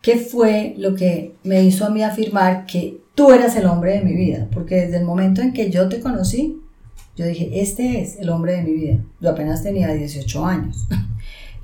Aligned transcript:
¿Qué 0.00 0.16
fue 0.16 0.74
lo 0.78 0.94
que 0.94 1.34
me 1.44 1.62
hizo 1.64 1.84
a 1.84 1.90
mí 1.90 2.02
afirmar 2.02 2.66
que 2.66 3.00
tú 3.14 3.32
eras 3.32 3.56
el 3.56 3.66
hombre 3.66 3.94
de 3.94 4.02
mi 4.02 4.14
vida? 4.14 4.48
Porque 4.52 4.76
desde 4.76 4.98
el 4.98 5.04
momento 5.04 5.42
en 5.42 5.52
que 5.52 5.70
yo 5.70 5.88
te 5.88 6.00
conocí, 6.00 6.60
yo 7.16 7.26
dije, 7.26 7.60
este 7.60 8.00
es 8.00 8.16
el 8.18 8.30
hombre 8.30 8.52
de 8.52 8.62
mi 8.62 8.72
vida. 8.72 8.98
Yo 9.20 9.30
apenas 9.30 9.62
tenía 9.62 9.92
18 9.92 10.46
años. 10.46 10.86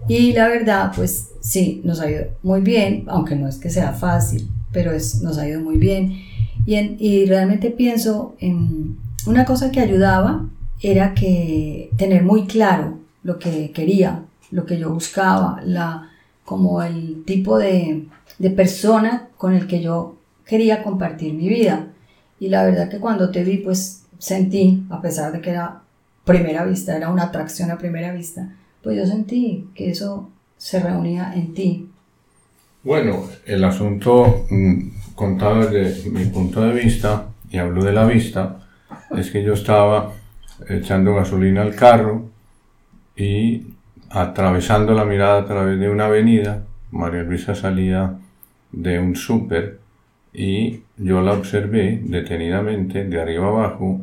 Y 0.06 0.34
la 0.34 0.48
verdad, 0.48 0.92
pues 0.94 1.30
sí, 1.40 1.80
nos 1.82 1.98
ha 1.98 2.10
ido 2.10 2.26
muy 2.42 2.60
bien, 2.60 3.04
aunque 3.06 3.36
no 3.36 3.48
es 3.48 3.56
que 3.56 3.70
sea 3.70 3.94
fácil, 3.94 4.50
pero 4.70 4.92
es, 4.92 5.22
nos 5.22 5.38
ha 5.38 5.48
ido 5.48 5.62
muy 5.62 5.78
bien. 5.78 6.20
Y, 6.66 6.76
y 6.76 7.24
realmente 7.24 7.70
pienso 7.70 8.34
en 8.38 8.98
una 9.26 9.46
cosa 9.46 9.70
que 9.70 9.80
ayudaba, 9.80 10.46
era 10.82 11.14
que 11.14 11.88
tener 11.96 12.22
muy 12.22 12.44
claro 12.44 12.98
lo 13.22 13.38
que 13.38 13.70
quería, 13.70 14.24
lo 14.50 14.66
que 14.66 14.78
yo 14.78 14.92
buscaba, 14.92 15.62
la, 15.64 16.10
como 16.44 16.82
el 16.82 17.24
tipo 17.24 17.58
de, 17.58 18.06
de 18.38 18.50
persona 18.50 19.28
con 19.36 19.54
el 19.54 19.66
que 19.66 19.80
yo 19.80 20.16
quería 20.44 20.82
compartir 20.82 21.34
mi 21.34 21.48
vida. 21.48 21.88
Y 22.38 22.48
la 22.48 22.64
verdad 22.64 22.88
que 22.88 23.00
cuando 23.00 23.30
te 23.30 23.44
vi, 23.44 23.58
pues 23.58 24.04
sentí, 24.18 24.84
a 24.90 25.00
pesar 25.00 25.32
de 25.32 25.40
que 25.40 25.50
era 25.50 25.82
primera 26.24 26.64
vista, 26.64 26.96
era 26.96 27.10
una 27.10 27.24
atracción 27.24 27.70
a 27.70 27.78
primera 27.78 28.12
vista, 28.12 28.54
pues 28.82 28.96
yo 28.96 29.06
sentí 29.06 29.68
que 29.74 29.90
eso 29.90 30.30
se 30.56 30.80
reunía 30.80 31.32
en 31.34 31.54
ti. 31.54 31.88
Bueno, 32.82 33.24
el 33.46 33.64
asunto 33.64 34.46
mm, 34.50 35.14
contado 35.14 35.66
desde 35.66 36.10
mi 36.10 36.26
punto 36.26 36.60
de 36.62 36.72
vista, 36.72 37.28
y 37.50 37.58
hablo 37.58 37.84
de 37.84 37.92
la 37.92 38.04
vista, 38.04 38.60
es 39.16 39.30
que 39.30 39.42
yo 39.42 39.54
estaba 39.54 40.12
echando 40.68 41.14
gasolina 41.14 41.62
al 41.62 41.74
carro 41.74 42.30
y 43.16 43.73
atravesando 44.10 44.94
la 44.94 45.04
mirada 45.04 45.40
a 45.40 45.46
través 45.46 45.78
de 45.78 45.88
una 45.88 46.06
avenida, 46.06 46.64
María 46.90 47.22
Luisa 47.22 47.54
salía 47.54 48.18
de 48.72 48.98
un 48.98 49.16
súper 49.16 49.80
y 50.32 50.82
yo 50.96 51.22
la 51.22 51.32
observé 51.32 52.00
detenidamente 52.02 53.04
de 53.04 53.20
arriba 53.20 53.48
abajo 53.48 54.00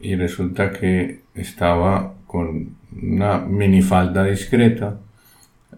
y 0.00 0.14
resulta 0.14 0.70
que 0.72 1.20
estaba 1.34 2.14
con 2.26 2.76
una 3.02 3.38
minifalda 3.38 4.24
discreta. 4.24 4.98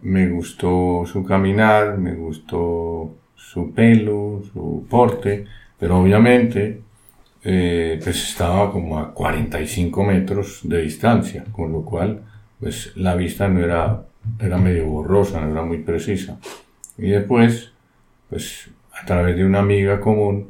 Me 0.03 0.29
gustó 0.29 1.05
su 1.07 1.25
caminar, 1.25 1.99
me 1.99 2.15
gustó 2.15 3.15
su 3.35 3.73
pelo, 3.73 4.43
su 4.53 4.87
porte, 4.89 5.47
pero 5.79 5.99
obviamente 5.99 6.83
eh, 7.43 7.99
pues 8.03 8.31
estaba 8.31 8.71
como 8.71 8.99
a 8.99 9.15
45 9.15 10.05
metros 10.05 10.61
de 10.65 10.83
distancia, 10.83 11.45
con 11.53 11.73
lo 11.73 11.83
cual 11.83 12.23
pues 12.61 12.93
la 12.97 13.15
vista 13.15 13.49
no 13.49 13.61
era, 13.65 14.03
era 14.39 14.59
medio 14.59 14.87
borrosa, 14.87 15.41
no 15.41 15.51
era 15.51 15.63
muy 15.63 15.79
precisa. 15.79 16.39
Y 16.99 17.09
después 17.09 17.73
pues 18.31 18.71
a 18.93 19.05
través 19.05 19.37
de 19.37 19.45
una 19.45 19.59
amiga 19.59 20.01
común 20.01 20.49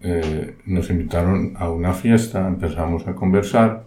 eh, 0.00 0.56
nos 0.64 0.90
invitaron 0.90 1.54
a 1.56 1.70
una 1.70 1.92
fiesta, 1.92 2.48
empezamos 2.48 3.06
a 3.06 3.14
conversar 3.14 3.84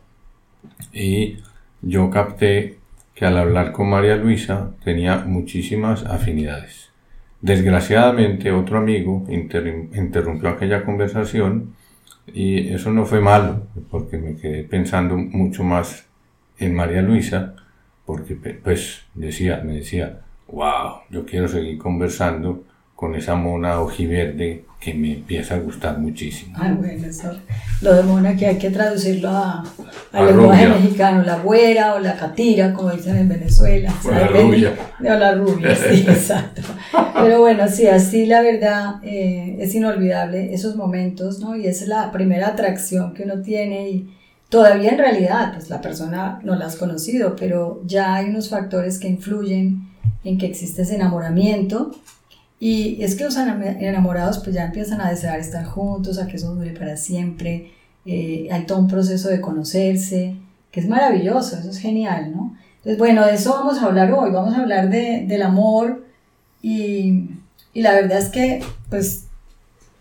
y 0.94 1.40
yo 1.82 2.10
capté 2.10 2.78
que 3.16 3.26
al 3.26 3.38
hablar 3.38 3.72
con 3.72 3.90
María 3.90 4.16
Luisa 4.16 4.72
tenía 4.84 5.20
muchísimas 5.26 6.06
afinidades. 6.06 6.92
Desgraciadamente 7.42 8.52
otro 8.52 8.78
amigo 8.78 9.26
interrumpió 9.30 10.50
aquella 10.50 10.84
conversación 10.84 11.76
y 12.28 12.70
eso 12.70 12.92
no 12.92 13.06
fue 13.06 13.22
malo 13.22 13.68
porque 13.90 14.18
me 14.18 14.36
quedé 14.36 14.64
pensando 14.64 15.18
mucho 15.18 15.64
más 15.64 16.05
en 16.60 16.74
María 16.74 17.02
Luisa 17.02 17.56
porque 18.06 18.36
pues 18.36 19.02
decía, 19.14 19.62
me 19.66 19.74
decía, 19.74 20.20
wow, 20.48 21.00
yo 21.10 21.26
quiero 21.26 21.48
seguir 21.48 21.78
conversando 21.78 22.64
con 22.96 23.14
esa 23.16 23.36
mona 23.36 23.82
ojiverde 23.82 24.64
que 24.80 24.94
me 24.94 25.16
empieza 25.16 25.56
a 25.56 25.58
gustar 25.58 25.98
muchísimo. 25.98 26.56
Ah, 26.58 26.74
bueno, 26.78 27.08
eso, 27.08 27.36
lo 27.82 27.94
de 27.94 28.04
mona 28.04 28.38
que 28.38 28.46
hay 28.46 28.58
que 28.58 28.70
traducirlo 28.70 29.30
a, 29.30 29.64
al 30.14 30.28
lenguaje 30.28 30.70
mexicano, 30.70 31.24
la 31.24 31.40
güera 31.40 31.96
o 31.96 32.00
la 32.00 32.16
catira, 32.16 32.72
como 32.72 32.92
dicen 32.92 33.18
en 33.18 33.28
Venezuela. 33.28 33.94
O 34.06 34.12
la 34.12 34.28
rubia. 34.28 34.74
La 35.00 35.34
rubia, 35.34 35.76
sí, 35.76 36.06
exacto. 36.08 36.62
Pero 37.16 37.42
bueno, 37.42 37.68
sí, 37.68 37.88
así 37.88 38.26
la 38.26 38.42
verdad 38.42 38.96
eh, 39.04 39.58
es 39.60 39.76
inolvidable 39.76 40.54
esos 40.54 40.76
momentos, 40.76 41.40
¿no? 41.40 41.56
Y 41.56 41.68
es 41.68 41.88
la 41.88 42.12
primera 42.12 42.50
atracción 42.50 43.14
que 43.14 43.24
uno 43.24 43.42
tiene 43.42 43.90
y 43.90 44.15
todavía 44.50 44.92
en 44.92 44.98
realidad, 44.98 45.54
pues 45.54 45.70
la 45.70 45.82
persona 45.82 46.40
no 46.44 46.56
la 46.56 46.68
has 46.68 46.76
conocido, 46.76 47.36
pero 47.36 47.82
ya 47.86 48.16
hay 48.16 48.30
unos 48.30 48.50
factores 48.50 49.00
que 49.00 49.08
influyen 49.08 49.90
en 50.24 50.38
que 50.38 50.46
existe 50.46 50.84
ese 50.84 50.96
enamoramiento 50.96 51.92
y 52.60 53.04
es 53.04 53.16
que 53.16 53.26
los 53.26 53.36
enamorados 53.38 54.40
pues 54.40 54.56
ya 54.56 54.66
empiezan 54.66 55.02
a 55.02 55.10
desear 55.10 55.40
estar 55.40 55.66
juntos, 55.66 56.20
a 56.20 56.28
que 56.28 56.38
eso 56.38 56.56
dure 56.56 56.72
para 56.72 56.98
siempre. 56.98 57.72
Eh, 58.06 58.48
hay 58.52 58.66
todo 58.66 58.80
un 58.80 58.88
proceso 58.88 59.30
de 59.30 59.42
conocerse, 59.42 60.36
que 60.72 60.80
es 60.80 60.88
maravilloso, 60.88 61.58
eso 61.58 61.70
es 61.70 61.78
genial, 61.78 62.32
¿no? 62.36 62.56
Entonces, 62.78 62.98
bueno, 62.98 63.26
de 63.26 63.34
eso 63.34 63.52
vamos 63.52 63.80
a 63.80 63.86
hablar 63.86 64.12
hoy, 64.14 64.32
vamos 64.32 64.54
a 64.54 64.62
hablar 64.62 64.90
de, 64.90 65.26
del 65.28 65.42
amor 65.42 66.06
y, 66.62 67.30
y, 67.74 67.82
la 67.82 67.94
verdad 67.94 68.20
es 68.20 68.30
que 68.30 68.64
pues 68.90 69.26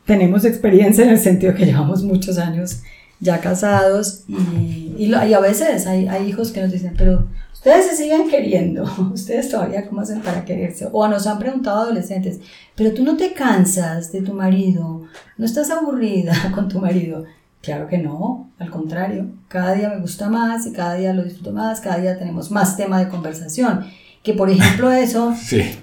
tenemos 0.04 0.44
experiencia 0.44 1.04
en 1.04 1.10
el 1.10 1.18
sentido 1.18 1.54
que 1.54 1.64
llevamos 1.66 2.02
muchos 2.02 2.38
años 2.38 2.82
ya 3.20 3.40
casados 3.40 4.24
y, 4.28 4.94
y, 4.98 5.06
y 5.06 5.34
a 5.34 5.40
veces 5.40 5.86
hay, 5.86 6.08
hay 6.08 6.28
hijos 6.28 6.52
que 6.52 6.60
nos 6.60 6.72
dicen, 6.72 6.94
pero 6.96 7.26
Ustedes 7.64 7.86
se 7.86 7.96
siguen 7.96 8.28
queriendo, 8.28 8.84
ustedes 9.14 9.48
todavía 9.48 9.88
cómo 9.88 10.02
hacen 10.02 10.20
para 10.20 10.44
quererse. 10.44 10.86
O 10.92 11.08
nos 11.08 11.26
han 11.26 11.38
preguntado 11.38 11.80
adolescentes, 11.80 12.40
pero 12.76 12.92
tú 12.92 13.02
no 13.02 13.16
te 13.16 13.32
cansas 13.32 14.12
de 14.12 14.20
tu 14.20 14.34
marido, 14.34 15.04
no 15.38 15.46
estás 15.46 15.70
aburrida 15.70 16.34
con 16.54 16.68
tu 16.68 16.78
marido. 16.78 17.24
Claro 17.62 17.88
que 17.88 17.96
no, 17.96 18.50
al 18.58 18.68
contrario, 18.68 19.30
cada 19.48 19.72
día 19.72 19.88
me 19.88 19.98
gusta 19.98 20.28
más 20.28 20.66
y 20.66 20.72
cada 20.72 20.96
día 20.96 21.14
lo 21.14 21.24
disfruto 21.24 21.52
más, 21.52 21.80
cada 21.80 21.96
día 21.96 22.18
tenemos 22.18 22.50
más 22.50 22.76
tema 22.76 22.98
de 22.98 23.08
conversación. 23.08 23.86
Que 24.22 24.34
por 24.34 24.50
ejemplo 24.50 24.92
eso, 24.92 25.34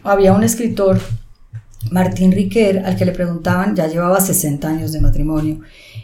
había 0.04 0.34
un 0.34 0.44
escritor, 0.44 1.02
Martín 1.90 2.32
Riquer, 2.32 2.86
al 2.86 2.96
que 2.96 3.06
le 3.06 3.12
preguntaban, 3.12 3.76
ya 3.76 3.88
llevaba 3.88 4.22
60 4.22 4.68
años 4.68 4.92
de 4.92 5.02
matrimonio, 5.02 5.62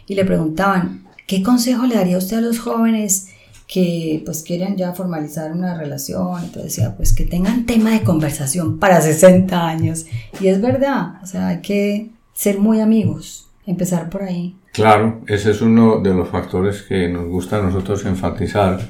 y 0.08 0.16
le 0.16 0.24
preguntaban, 0.24 1.04
¿qué 1.28 1.42
consejo 1.44 1.86
le 1.86 1.94
daría 1.94 2.18
usted 2.18 2.38
a 2.38 2.40
los 2.40 2.58
jóvenes? 2.58 3.28
que 3.68 4.22
pues 4.24 4.42
quieren 4.42 4.78
ya 4.78 4.94
formalizar 4.94 5.52
una 5.52 5.76
relación, 5.76 6.42
entonces 6.42 6.74
decía, 6.74 6.96
pues 6.96 7.12
que 7.12 7.26
tengan 7.26 7.66
tema 7.66 7.90
de 7.90 8.02
conversación 8.02 8.78
para 8.78 9.02
60 9.02 9.68
años. 9.68 10.06
Y 10.40 10.48
es 10.48 10.62
verdad, 10.62 11.22
o 11.22 11.26
sea, 11.26 11.48
hay 11.48 11.60
que 11.60 12.08
ser 12.32 12.58
muy 12.58 12.80
amigos, 12.80 13.46
empezar 13.66 14.08
por 14.08 14.22
ahí. 14.22 14.56
Claro, 14.72 15.20
ese 15.26 15.50
es 15.50 15.60
uno 15.60 16.00
de 16.00 16.14
los 16.14 16.30
factores 16.30 16.80
que 16.80 17.10
nos 17.10 17.26
gusta 17.26 17.58
a 17.58 17.62
nosotros 17.62 18.06
enfatizar, 18.06 18.80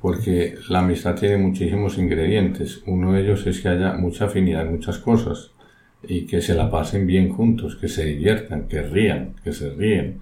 porque 0.00 0.54
la 0.68 0.78
amistad 0.78 1.16
tiene 1.16 1.36
muchísimos 1.36 1.98
ingredientes. 1.98 2.82
Uno 2.86 3.12
de 3.12 3.22
ellos 3.22 3.44
es 3.48 3.60
que 3.60 3.68
haya 3.68 3.94
mucha 3.94 4.26
afinidad 4.26 4.62
en 4.62 4.74
muchas 4.74 4.98
cosas 4.98 5.50
y 6.06 6.26
que 6.26 6.40
se 6.40 6.54
la 6.54 6.70
pasen 6.70 7.04
bien 7.04 7.30
juntos, 7.30 7.74
que 7.74 7.88
se 7.88 8.04
diviertan, 8.04 8.68
que 8.68 8.80
rían, 8.80 9.34
que 9.42 9.52
se 9.52 9.70
ríen 9.70 10.20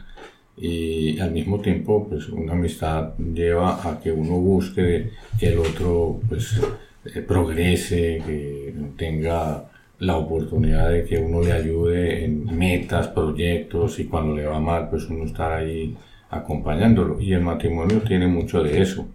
y 0.60 1.18
al 1.20 1.32
mismo 1.32 1.60
tiempo 1.60 2.06
pues 2.08 2.28
una 2.28 2.52
amistad 2.52 3.16
lleva 3.18 3.88
a 3.88 4.00
que 4.00 4.10
uno 4.10 4.32
busque 4.38 5.10
que 5.38 5.48
el 5.48 5.58
otro 5.58 6.20
pues 6.28 6.60
eh, 7.04 7.20
progrese, 7.20 8.22
que 8.26 8.74
tenga 8.96 9.64
la 10.00 10.16
oportunidad 10.16 10.90
de 10.90 11.04
que 11.04 11.18
uno 11.18 11.42
le 11.42 11.52
ayude 11.52 12.24
en 12.24 12.56
metas, 12.56 13.08
proyectos 13.08 13.98
y 13.98 14.04
cuando 14.04 14.36
le 14.36 14.46
va 14.46 14.60
mal 14.60 14.88
pues 14.90 15.04
uno 15.08 15.24
estar 15.24 15.52
ahí 15.52 15.96
acompañándolo 16.30 17.20
y 17.20 17.32
el 17.32 17.40
matrimonio 17.40 18.02
tiene 18.02 18.26
mucho 18.26 18.62
de 18.62 18.82
eso. 18.82 19.06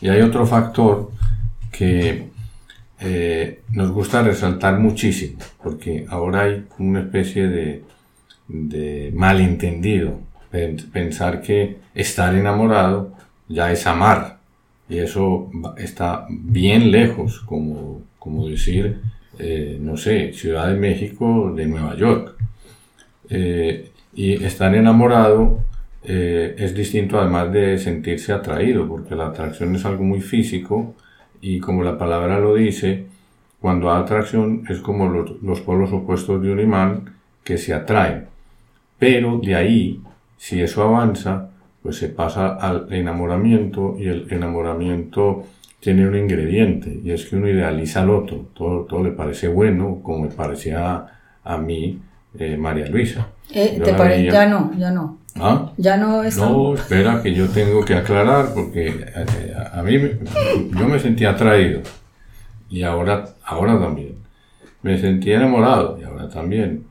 Y 0.00 0.08
hay 0.08 0.22
otro 0.22 0.46
factor 0.46 1.10
que 1.70 2.24
eh, 3.00 3.60
nos 3.72 3.92
gusta 3.92 4.22
resaltar 4.22 4.78
muchísimo 4.78 5.38
porque 5.62 6.04
ahora 6.08 6.42
hay 6.42 6.64
una 6.78 7.00
especie 7.00 7.48
de, 7.48 7.84
de 8.48 9.12
malentendido 9.14 10.29
pensar 10.92 11.40
que 11.40 11.78
estar 11.94 12.34
enamorado 12.34 13.12
ya 13.48 13.70
es 13.72 13.86
amar. 13.86 14.38
Y 14.88 14.98
eso 14.98 15.50
está 15.76 16.26
bien 16.28 16.90
lejos, 16.90 17.40
como, 17.40 18.02
como 18.18 18.48
decir, 18.48 19.00
eh, 19.38 19.78
no 19.80 19.96
sé, 19.96 20.32
Ciudad 20.32 20.68
de 20.68 20.74
México 20.74 21.52
de 21.54 21.66
Nueva 21.66 21.96
York. 21.96 22.36
Eh, 23.28 23.90
y 24.12 24.44
estar 24.44 24.74
enamorado 24.74 25.60
eh, 26.02 26.56
es 26.58 26.74
distinto 26.74 27.20
además 27.20 27.52
de 27.52 27.78
sentirse 27.78 28.32
atraído, 28.32 28.88
porque 28.88 29.14
la 29.14 29.26
atracción 29.28 29.74
es 29.76 29.84
algo 29.84 30.02
muy 30.02 30.20
físico 30.20 30.94
y 31.40 31.60
como 31.60 31.84
la 31.84 31.96
palabra 31.96 32.40
lo 32.40 32.54
dice, 32.54 33.06
cuando 33.60 33.92
hay 33.92 34.02
atracción 34.02 34.64
es 34.68 34.80
como 34.80 35.08
los, 35.08 35.42
los 35.42 35.60
polos 35.60 35.92
opuestos 35.92 36.42
de 36.42 36.52
un 36.52 36.60
imán 36.60 37.14
que 37.44 37.58
se 37.58 37.74
atraen. 37.74 38.26
Pero 38.98 39.40
de 39.42 39.54
ahí, 39.54 40.00
si 40.40 40.62
eso 40.62 40.82
avanza, 40.82 41.50
pues 41.82 41.96
se 41.96 42.08
pasa 42.08 42.54
al 42.54 42.90
enamoramiento 42.90 43.96
y 43.98 44.08
el 44.08 44.26
enamoramiento 44.30 45.44
tiene 45.80 46.08
un 46.08 46.16
ingrediente 46.16 46.98
y 47.04 47.10
es 47.10 47.26
que 47.26 47.36
uno 47.36 47.46
idealiza 47.46 48.00
al 48.00 48.08
otro, 48.08 48.46
todo, 48.54 48.84
todo 48.84 49.04
le 49.04 49.10
parece 49.10 49.48
bueno 49.48 50.00
como 50.02 50.24
me 50.24 50.28
parecía 50.28 51.04
a, 51.44 51.56
mí 51.58 52.00
eh, 52.38 52.56
María 52.56 52.86
Luisa. 52.86 53.28
Eh, 53.52 53.82
¿Te 53.84 53.92
parece? 53.92 54.32
Ya 54.32 54.46
no, 54.46 54.72
ya 54.78 54.90
no. 54.90 55.18
¿Ah? 55.36 55.72
Ya 55.76 55.98
no 55.98 56.24
es 56.24 56.38
No, 56.38 56.74
espera 56.74 57.20
que 57.22 57.34
yo 57.34 57.46
tengo 57.50 57.84
que 57.84 57.94
aclarar 57.94 58.54
porque 58.54 58.88
eh, 58.88 59.54
a, 59.74 59.82
mí 59.82 60.00
yo 60.74 60.88
me 60.88 60.98
sentía 60.98 61.30
atraído 61.32 61.82
y 62.70 62.82
ahora, 62.82 63.26
ahora 63.44 63.78
también. 63.78 64.14
Me 64.82 64.96
sentía 64.98 65.36
enamorado 65.36 65.98
y 66.00 66.04
ahora 66.04 66.30
también. 66.30 66.89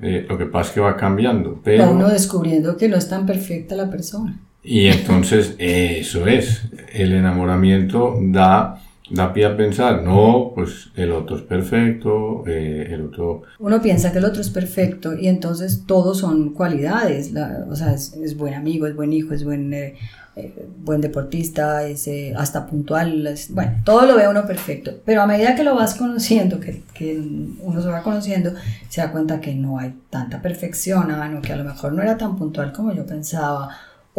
Lo 0.00 0.38
que 0.38 0.46
pasa 0.46 0.68
es 0.68 0.74
que 0.74 0.80
va 0.80 0.96
cambiando. 0.96 1.60
Pero... 1.62 1.84
Va 1.84 1.90
uno 1.90 2.08
descubriendo 2.08 2.76
que 2.76 2.88
no 2.88 2.96
es 2.96 3.08
tan 3.08 3.26
perfecta 3.26 3.74
la 3.74 3.90
persona. 3.90 4.38
Y 4.62 4.86
entonces 4.86 5.54
eso 5.58 6.26
es, 6.26 6.62
el 6.92 7.12
enamoramiento 7.12 8.18
da, 8.20 8.82
da 9.10 9.32
pie 9.32 9.44
a 9.44 9.56
pensar, 9.56 10.02
no, 10.02 10.52
pues 10.54 10.90
el 10.94 11.10
otro 11.12 11.36
es 11.36 11.42
perfecto, 11.42 12.44
eh, 12.46 12.88
el 12.90 13.06
otro... 13.06 13.42
Uno 13.58 13.82
piensa 13.82 14.12
que 14.12 14.18
el 14.18 14.24
otro 14.24 14.40
es 14.40 14.50
perfecto 14.50 15.14
y 15.14 15.26
entonces 15.26 15.84
todos 15.86 16.18
son 16.18 16.50
cualidades, 16.54 17.32
o 17.68 17.74
sea, 17.74 17.92
es, 17.92 18.36
buen 18.36 18.54
amigo, 18.54 18.86
es 18.86 18.94
buen 18.94 19.12
hijo, 19.12 19.34
es 19.34 19.44
buen, 19.44 19.74
eh, 19.74 19.96
eh, 20.36 20.68
buen 20.78 21.00
deportista, 21.00 21.84
es 21.86 22.08
hasta 22.36 22.66
puntual, 22.66 23.34
bueno, 23.50 23.72
todo 23.84 24.06
lo 24.06 24.16
ve 24.16 24.28
uno 24.28 24.46
perfecto, 24.46 24.92
pero 25.04 25.22
a 25.22 25.26
medida 25.26 25.56
que 25.56 25.64
lo 25.64 25.74
vas 25.74 25.94
conociendo, 25.94 26.60
que, 26.60 26.82
que, 26.94 27.20
uno 27.60 27.82
se 27.82 27.88
va 27.88 28.02
conociendo, 28.02 28.52
se 28.88 29.00
da 29.00 29.10
cuenta 29.10 29.40
que 29.40 29.54
no 29.54 29.78
hay 29.78 29.92
tanta 30.08 30.40
perfección, 30.40 31.10
ah, 31.10 31.28
no, 31.28 31.42
que 31.42 31.52
a 31.52 31.56
lo 31.56 31.64
mejor 31.64 31.92
no 31.92 32.02
era 32.02 32.16
tan 32.16 32.36
puntual 32.36 32.72
como 32.72 32.92
yo 32.92 33.04
pensaba, 33.04 33.70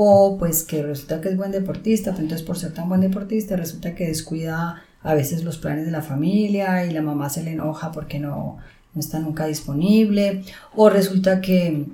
o 0.04 0.36
pues 0.40 0.64
que 0.64 0.82
resulta 0.82 1.22
que 1.22 1.30
es 1.30 1.38
buen 1.38 1.52
deportista, 1.52 2.10
pero 2.10 2.24
entonces 2.24 2.46
por 2.46 2.58
ser 2.58 2.74
tan 2.74 2.90
buen 2.90 3.02
deportista 3.02 3.56
resulta 3.56 3.94
que 3.94 4.08
descuida 4.08 4.82
a 5.04 5.14
veces 5.14 5.44
los 5.44 5.60
planes 5.60 5.86
de 5.86 5.92
la 5.92 6.02
familia 6.02 6.84
y 6.88 6.92
la 6.92 7.04
mamá 7.04 7.30
se 7.30 7.44
le 7.44 7.52
enoja 7.52 7.92
porque 7.92 8.18
no, 8.18 8.58
no 8.96 9.00
está 9.00 9.20
nunca 9.20 9.46
disponible, 9.46 10.44
o 10.76 10.90
resulta 10.90 11.40
que 11.40 11.86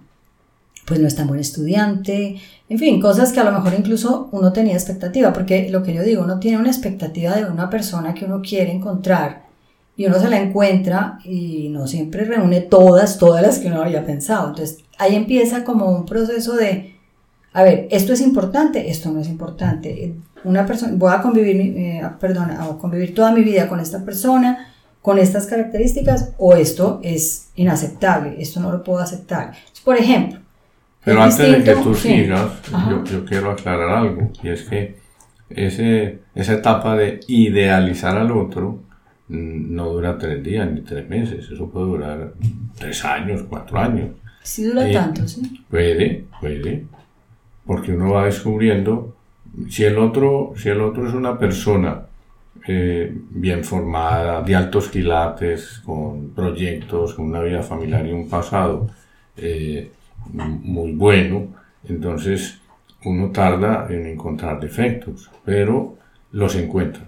pues 0.86 1.01
no 1.01 1.07
es 1.07 1.15
tan 1.15 1.27
buen 1.27 1.42
estudiante, 1.42 2.38
en 2.69 2.80
fin, 2.80 3.01
cosas 3.01 3.33
que 3.33 3.42
a 3.42 3.44
lo 3.44 3.51
mejor 3.51 3.74
incluso 3.77 4.30
uno 4.31 4.53
tenía 4.53 4.75
expectativa, 4.75 5.33
porque 5.33 5.69
lo 5.69 5.83
que 5.83 5.94
yo 5.94 6.01
digo, 6.01 6.24
uno 6.24 6.39
tiene 6.39 6.60
una 6.60 6.69
expectativa 6.69 7.36
de 7.36 7.44
una 7.44 7.69
persona 7.69 8.13
que 8.13 8.24
uno 8.24 8.42
quiere 8.42 8.71
encontrar 8.71 9.48
y 9.98 10.06
uno 10.06 10.18
se 10.18 10.30
la 10.30 10.39
encuentra 10.39 11.19
y 11.25 11.68
no 11.68 11.88
siempre 11.88 12.24
reúne 12.24 12.62
todas, 12.62 13.18
todas 13.18 13.42
las 13.42 13.60
que 13.60 13.68
uno 13.68 13.81
había 13.81 14.06
pensado. 14.06 14.48
Entonces 14.48 14.86
ahí 14.98 15.13
empieza 15.13 15.65
como 15.65 15.92
un 15.92 16.06
proceso 16.06 16.56
de 16.56 16.97
a 17.57 17.63
ver, 17.63 17.88
esto 17.89 18.13
es 18.13 18.21
importante, 18.21 18.88
esto 18.92 19.12
no 19.12 19.19
es 19.19 19.27
importante. 19.27 20.13
Una 20.44 20.68
persona, 20.68 20.94
voy 20.95 21.12
a 21.12 21.24
convivir, 21.24 21.56
eh, 21.75 22.07
perdón, 22.19 22.51
a 22.51 22.77
convivir 22.77 23.15
toda 23.15 23.31
mi 23.31 23.42
vida 23.42 23.68
con 23.68 23.80
esta 23.80 24.06
persona, 24.06 24.68
con 25.01 25.18
estas 25.18 25.48
características, 25.48 26.36
o 26.38 26.54
esto 26.54 27.00
es 27.01 27.50
inaceptable, 27.56 28.36
esto 28.38 28.59
no 28.59 28.71
lo 28.71 28.83
puedo 28.83 29.00
aceptar. 29.00 29.54
Por 29.83 29.98
ejemplo. 29.98 30.39
Pero 31.04 31.24
antes 31.24 31.51
de 31.51 31.63
que 31.63 31.81
tú 31.81 31.95
sigas, 31.95 32.51
yo, 33.09 33.25
quiero 33.25 33.50
aclarar 33.50 33.89
algo, 33.89 34.30
y 34.44 34.50
es 34.50 34.62
que 34.62 34.98
ese, 35.50 36.19
esa 36.36 36.53
etapa 36.53 36.95
de 36.95 37.21
idealizar 37.27 38.19
al 38.19 38.33
otro 38.33 38.83
mm, 39.30 39.74
no 39.74 39.89
dura 39.89 40.19
tres 40.19 40.44
días 40.44 40.69
ni 40.71 40.81
tres 40.81 41.10
meses, 41.10 41.50
eso 41.51 41.71
puede 41.71 41.88
durar 41.88 42.33
tres 42.77 43.03
años, 43.03 43.45
cuatro 43.50 43.80
años. 43.80 44.12
Si 44.44 44.63
dura 44.63 44.92
tanto, 44.92 45.27
sí. 45.27 45.65
Puede, 45.71 46.25
puede 46.39 46.86
porque 47.68 47.94
uno 47.94 48.14
va 48.14 48.25
descubriendo 48.25 49.14
si 49.69 49.84
el 49.84 49.98
otro, 49.98 50.54
si 50.56 50.69
el 50.69 50.81
otro 50.81 51.08
es 51.08 51.14
una 51.14 51.38
persona 51.38 52.06
eh, 52.68 53.16
bien 53.30 53.64
formada, 53.64 54.42
de 54.42 54.56
altos 54.56 54.90
quilates, 54.90 55.81
con 55.86 56.30
proyectos, 56.30 57.14
con 57.14 57.25
una 57.25 57.42
vida 57.42 57.64
familiar 57.64 58.06
y 58.06 58.12
un 58.12 58.30
pasado 58.30 58.90
eh, 59.36 59.92
muy 60.34 60.92
bueno, 60.94 61.48
entonces 61.88 62.60
uno 63.06 63.30
tarda 63.31 63.88
en 63.90 64.06
encontrar 64.08 64.60
defectos, 64.60 65.30
pero 65.46 65.96
los 66.31 66.56
encuentra. 66.56 67.04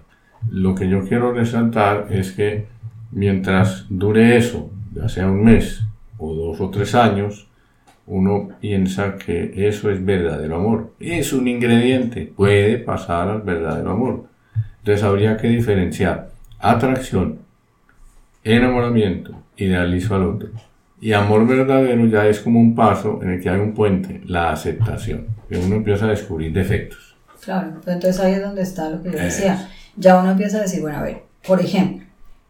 Lo 0.50 0.74
que 0.76 0.88
yo 0.88 1.06
quiero 1.06 1.34
resaltar 1.34 2.08
es 2.10 2.32
que 2.32 2.68
mientras 3.12 3.86
dure 3.90 4.38
eso, 4.38 4.70
ya 4.94 5.10
sea 5.10 5.28
un 5.28 5.44
mes 5.44 5.82
o 6.18 6.34
dos 6.34 6.62
o 6.62 6.70
tres 6.70 6.96
años, 6.96 7.49
uno 8.10 8.50
piensa 8.60 9.18
que 9.18 9.54
eso 9.68 9.92
es 9.92 10.04
verdadero 10.04 10.56
amor. 10.56 10.94
Es 11.00 11.32
un 11.32 11.48
ingrediente, 11.48 12.34
puede 12.36 12.80
pasar 12.80 13.30
al 13.30 13.44
verdadero 13.44 13.92
amor. 13.92 14.26
Entonces 14.80 15.04
habría 15.04 15.38
que 15.38 15.48
diferenciar 15.48 16.32
atracción, 16.58 17.40
enamoramiento, 18.44 19.44
idealizo 19.58 20.16
al 20.16 20.24
otro. 20.24 20.50
Y 21.00 21.14
amor 21.14 21.48
verdadero 21.48 22.08
ya 22.08 22.26
es 22.26 22.40
como 22.40 22.60
un 22.60 22.74
paso 22.76 23.20
en 23.22 23.30
el 23.30 23.42
que 23.42 23.50
hay 23.50 23.60
un 23.60 23.74
puente, 23.74 24.22
la 24.26 24.52
aceptación, 24.52 25.28
que 25.48 25.58
uno 25.58 25.76
empieza 25.76 26.06
a 26.06 26.10
descubrir 26.10 26.52
defectos. 26.52 27.16
Claro, 27.44 27.74
entonces 27.86 28.20
ahí 28.20 28.34
es 28.34 28.42
donde 28.42 28.64
está 28.64 28.90
lo 28.90 29.04
que 29.04 29.12
yo 29.12 29.20
decía. 29.20 29.70
Ya 29.96 30.20
uno 30.20 30.32
empieza 30.32 30.58
a 30.58 30.62
decir, 30.62 30.82
bueno, 30.82 30.98
a 30.98 31.04
ver, 31.04 31.24
por 31.48 31.62
ejemplo, 31.62 32.06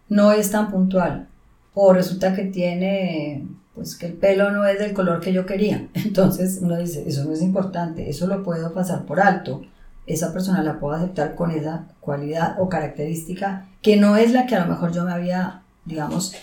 no 0.07 0.31
es 0.31 0.49
tan 0.49 0.71
puntual, 0.71 1.27
o 1.73 1.93
resulta 1.93 2.33
que 2.33 2.45
tiene 2.45 3.45
pues 3.75 3.95
que 3.95 4.07
el 4.07 4.13
pelo 4.13 4.51
no 4.51 4.65
es 4.65 4.79
del 4.79 4.93
color 4.93 5.19
que 5.19 5.33
yo 5.33 5.45
quería. 5.45 5.87
Entonces 5.93 6.59
uno 6.61 6.77
dice, 6.77 7.03
eso 7.07 7.23
no 7.25 7.33
es 7.33 7.41
importante, 7.41 8.09
eso 8.09 8.27
lo 8.27 8.43
puedo 8.43 8.73
pasar 8.73 9.05
por 9.05 9.19
alto. 9.19 9.61
Esa 10.05 10.33
persona 10.33 10.63
la 10.63 10.79
puedo 10.79 10.95
aceptar 10.95 11.35
con 11.35 11.51
esa 11.51 11.85
cualidad 11.99 12.55
o 12.59 12.67
característica 12.67 13.67
que 13.81 13.95
no 13.95 14.17
es 14.17 14.31
la 14.33 14.45
que 14.45 14.55
a 14.55 14.65
lo 14.65 14.71
mejor 14.71 14.91
yo 14.91 15.05
me 15.05 15.11
había, 15.11 15.61
digamos, 15.85 16.33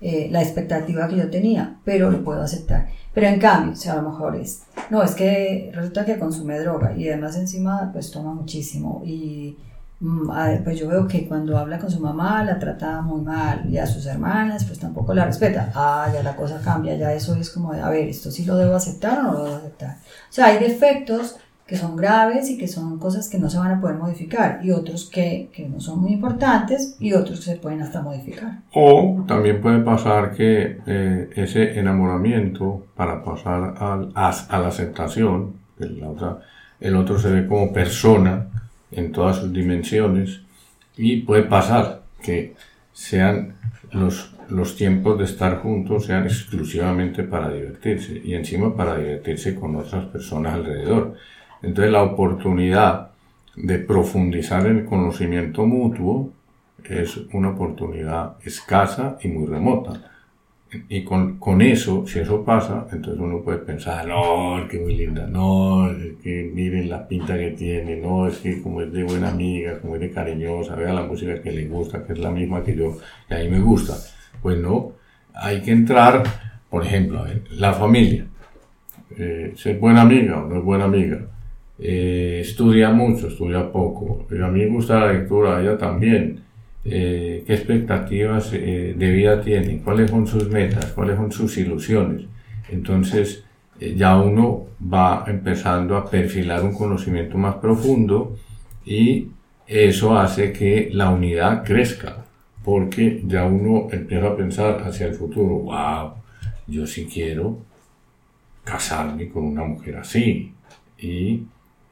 eh, 0.00 0.28
la 0.30 0.42
expectativa 0.42 1.08
que 1.08 1.16
yo 1.16 1.30
tenía, 1.30 1.78
pero 1.84 2.10
lo 2.10 2.22
puedo 2.22 2.42
aceptar. 2.42 2.88
Pero 3.14 3.28
en 3.28 3.40
cambio, 3.40 3.72
o 3.72 3.76
sea, 3.76 3.94
a 3.94 4.02
lo 4.02 4.10
mejor 4.10 4.36
es, 4.36 4.64
no, 4.90 5.02
es 5.02 5.14
que 5.14 5.70
resulta 5.74 6.04
que 6.04 6.18
consume 6.18 6.60
droga 6.60 6.94
y 6.94 7.08
además 7.08 7.36
encima 7.36 7.90
pues 7.92 8.10
toma 8.10 8.34
muchísimo 8.34 9.02
y 9.06 9.56
Mm, 9.98 10.28
pues 10.62 10.78
yo 10.78 10.88
veo 10.88 11.08
que 11.08 11.26
cuando 11.26 11.56
habla 11.56 11.78
con 11.78 11.90
su 11.90 12.00
mamá 12.00 12.44
la 12.44 12.58
trata 12.58 13.00
muy 13.00 13.22
mal 13.22 13.64
y 13.68 13.78
a 13.78 13.86
sus 13.86 14.04
hermanas 14.06 14.64
pues 14.64 14.78
tampoco 14.78 15.14
la 15.14 15.24
respeta. 15.24 15.70
Ah, 15.74 16.08
ya 16.12 16.22
la 16.22 16.36
cosa 16.36 16.60
cambia, 16.62 16.96
ya 16.96 17.12
eso 17.12 17.34
es 17.34 17.50
como 17.50 17.72
de, 17.72 17.80
a 17.80 17.88
ver, 17.88 18.08
esto 18.08 18.30
sí 18.30 18.44
lo 18.44 18.56
debo 18.56 18.74
aceptar 18.74 19.20
o 19.20 19.22
no 19.22 19.32
lo 19.32 19.44
debo 19.44 19.56
aceptar. 19.56 19.96
O 20.28 20.32
sea, 20.32 20.46
hay 20.46 20.58
defectos 20.58 21.36
que 21.66 21.76
son 21.76 21.96
graves 21.96 22.48
y 22.48 22.58
que 22.58 22.68
son 22.68 22.98
cosas 22.98 23.28
que 23.28 23.38
no 23.38 23.50
se 23.50 23.58
van 23.58 23.72
a 23.72 23.80
poder 23.80 23.96
modificar 23.96 24.60
y 24.62 24.70
otros 24.70 25.10
que, 25.10 25.50
que 25.52 25.68
no 25.68 25.80
son 25.80 26.00
muy 26.00 26.12
importantes 26.12 26.96
y 27.00 27.12
otros 27.12 27.40
que 27.40 27.52
se 27.52 27.56
pueden 27.56 27.82
hasta 27.82 28.02
modificar. 28.02 28.60
O 28.72 29.24
también 29.26 29.60
puede 29.60 29.80
pasar 29.80 30.32
que 30.32 30.78
eh, 30.86 31.30
ese 31.34 31.78
enamoramiento 31.78 32.86
para 32.94 33.24
pasar 33.24 33.74
al, 33.78 34.12
a, 34.14 34.30
a, 34.30 34.58
la 34.60 34.68
aceptación, 34.68 35.54
la 35.78 36.08
otra, 36.08 36.38
el 36.78 36.94
otro 36.94 37.18
se 37.18 37.30
ve 37.30 37.48
como 37.48 37.72
persona, 37.72 38.46
en 38.96 39.12
todas 39.12 39.36
sus 39.36 39.52
dimensiones 39.52 40.40
y 40.96 41.20
puede 41.20 41.44
pasar 41.44 42.02
que 42.22 42.54
sean 42.92 43.54
los, 43.92 44.32
los 44.48 44.76
tiempos 44.76 45.18
de 45.18 45.24
estar 45.24 45.58
juntos 45.58 46.06
sean 46.06 46.24
exclusivamente 46.24 47.22
para 47.22 47.50
divertirse 47.50 48.20
y 48.24 48.34
encima 48.34 48.74
para 48.74 48.98
divertirse 48.98 49.54
con 49.54 49.76
otras 49.76 50.06
personas 50.06 50.54
alrededor. 50.54 51.14
Entonces 51.62 51.92
la 51.92 52.02
oportunidad 52.02 53.10
de 53.54 53.78
profundizar 53.78 54.66
en 54.66 54.78
el 54.78 54.84
conocimiento 54.84 55.66
mutuo 55.66 56.32
es 56.84 57.16
una 57.32 57.50
oportunidad 57.50 58.36
escasa 58.44 59.18
y 59.22 59.28
muy 59.28 59.46
remota. 59.46 60.15
Y 60.88 61.04
con, 61.04 61.38
con, 61.38 61.62
eso, 61.62 62.04
si 62.06 62.18
eso 62.18 62.44
pasa, 62.44 62.88
entonces 62.90 63.20
uno 63.20 63.40
puede 63.40 63.58
pensar, 63.58 64.06
no, 64.06 64.58
es 64.58 64.68
que 64.68 64.80
muy 64.80 64.96
linda, 64.96 65.26
no, 65.26 65.88
es 65.90 66.14
que 66.22 66.50
miren 66.52 66.88
la 66.88 67.06
pinta 67.06 67.38
que 67.38 67.52
tiene, 67.52 67.96
no, 67.96 68.26
es 68.26 68.38
que 68.38 68.60
como 68.60 68.82
es 68.82 68.92
de 68.92 69.04
buena 69.04 69.28
amiga, 69.28 69.78
como 69.78 69.94
es 69.94 70.00
de 70.00 70.10
cariñosa, 70.10 70.74
vea 70.74 70.92
la 70.92 71.04
música 71.04 71.40
que 71.40 71.52
le 71.52 71.66
gusta, 71.66 72.04
que 72.04 72.14
es 72.14 72.18
la 72.18 72.32
misma 72.32 72.64
que 72.64 72.74
yo, 72.74 72.98
que 73.28 73.34
a 73.34 73.38
mí 73.38 73.48
me 73.48 73.60
gusta. 73.60 73.94
Pues 74.42 74.58
no, 74.58 74.92
hay 75.34 75.62
que 75.62 75.70
entrar, 75.70 76.24
por 76.68 76.84
ejemplo, 76.84 77.24
la 77.52 77.72
familia. 77.72 78.26
Eh, 79.16 79.52
ser 79.56 79.78
buena 79.78 80.02
amiga 80.02 80.42
o 80.42 80.48
no 80.48 80.58
es 80.58 80.64
buena 80.64 80.84
amiga. 80.84 81.20
Eh, 81.78 82.40
estudia 82.42 82.90
mucho, 82.90 83.28
estudia 83.28 83.70
poco. 83.70 84.26
a 84.30 84.48
mí 84.48 84.60
me 84.60 84.66
gusta 84.66 84.98
la 84.98 85.12
lectura, 85.12 85.58
a 85.58 85.60
ella 85.60 85.78
también 85.78 86.45
eh, 86.88 87.44
qué 87.46 87.54
expectativas 87.54 88.52
eh, 88.52 88.94
de 88.96 89.10
vida 89.10 89.40
tienen, 89.40 89.80
cuáles 89.80 90.10
son 90.10 90.26
sus 90.26 90.48
metas, 90.48 90.86
cuáles 90.92 91.16
son 91.16 91.32
sus 91.32 91.56
ilusiones. 91.58 92.26
Entonces 92.70 93.44
eh, 93.80 93.94
ya 93.96 94.16
uno 94.16 94.66
va 94.80 95.24
empezando 95.26 95.96
a 95.96 96.08
perfilar 96.08 96.62
un 96.62 96.74
conocimiento 96.74 97.36
más 97.36 97.56
profundo 97.56 98.36
y 98.84 99.28
eso 99.66 100.16
hace 100.16 100.52
que 100.52 100.88
la 100.92 101.10
unidad 101.10 101.64
crezca, 101.64 102.24
porque 102.64 103.22
ya 103.26 103.44
uno 103.44 103.88
empieza 103.90 104.28
a 104.28 104.36
pensar 104.36 104.82
hacia 104.84 105.06
el 105.06 105.14
futuro, 105.14 105.58
wow, 105.58 106.12
yo 106.68 106.86
sí 106.86 107.08
quiero 107.12 107.58
casarme 108.64 109.28
con 109.28 109.44
una 109.44 109.64
mujer 109.64 109.96
así. 109.96 110.52
Y 110.98 111.42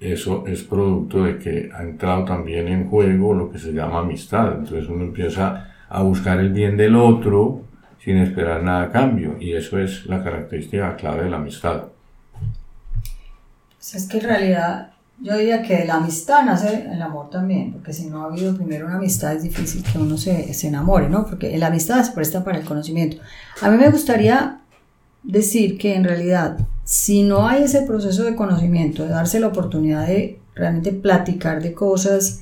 eso 0.01 0.45
es 0.47 0.63
producto 0.63 1.25
de 1.25 1.39
que 1.39 1.71
ha 1.73 1.83
entrado 1.83 2.25
también 2.25 2.69
en 2.69 2.89
juego 2.89 3.33
lo 3.33 3.51
que 3.51 3.59
se 3.59 3.73
llama 3.73 4.01
amistad. 4.01 4.59
Entonces 4.59 4.89
uno 4.89 5.05
empieza 5.05 5.69
a 5.89 6.03
buscar 6.03 6.41
el 6.41 6.53
bien 6.53 6.77
del 6.77 6.97
otro 6.97 7.63
sin 8.05 8.19
esperar 8.19 8.63
nada 8.63 8.85
a 8.85 8.91
cambio. 8.91 9.37
Y 9.41 9.53
eso 9.53 9.79
es 9.79 10.07
la 10.07 10.23
característica 10.23 10.95
clave 10.97 11.25
de 11.25 11.31
la 11.31 11.37
amistad. 11.39 11.85
Pues 13.77 13.95
es 13.95 14.09
que 14.09 14.19
en 14.19 14.25
realidad 14.25 14.91
yo 15.21 15.37
diría 15.37 15.63
que 15.63 15.85
la 15.85 15.95
amistad 15.95 16.45
nace 16.45 16.87
el 16.91 17.01
amor 17.01 17.31
también, 17.31 17.73
porque 17.73 17.93
si 17.93 18.11
no 18.11 18.23
ha 18.23 18.27
habido 18.27 18.55
primero 18.55 18.87
una 18.87 18.97
amistad 18.97 19.35
es 19.35 19.45
difícil 19.45 19.85
que 19.85 19.99
uno 19.99 20.19
se, 20.19 20.53
se 20.53 20.69
enamore, 20.69 21.09
¿no? 21.09 21.25
Porque 21.25 21.57
la 21.57 21.69
amistad 21.69 22.03
se 22.03 22.13
presta 22.13 22.43
para 22.45 22.59
el 22.59 22.65
conocimiento. 22.65 23.19
A 23.63 23.71
mí 23.71 23.79
me 23.79 23.91
gustaría 23.91 24.61
decir 25.23 25.79
que 25.79 25.95
en 25.95 26.05
realidad 26.05 26.59
si 26.85 27.23
no 27.23 27.49
hay 27.49 27.65
ese 27.65 27.83
proceso 27.83 28.25
de 28.25 28.37
conocimiento, 28.37 29.05
de 29.05 29.11
darse 29.11 29.41
la 29.41 29.49
oportunidad 29.49 30.07
de 30.07 30.39
realmente 30.55 30.93
platicar 30.93 31.63
de 31.63 31.73
cosas 31.73 32.41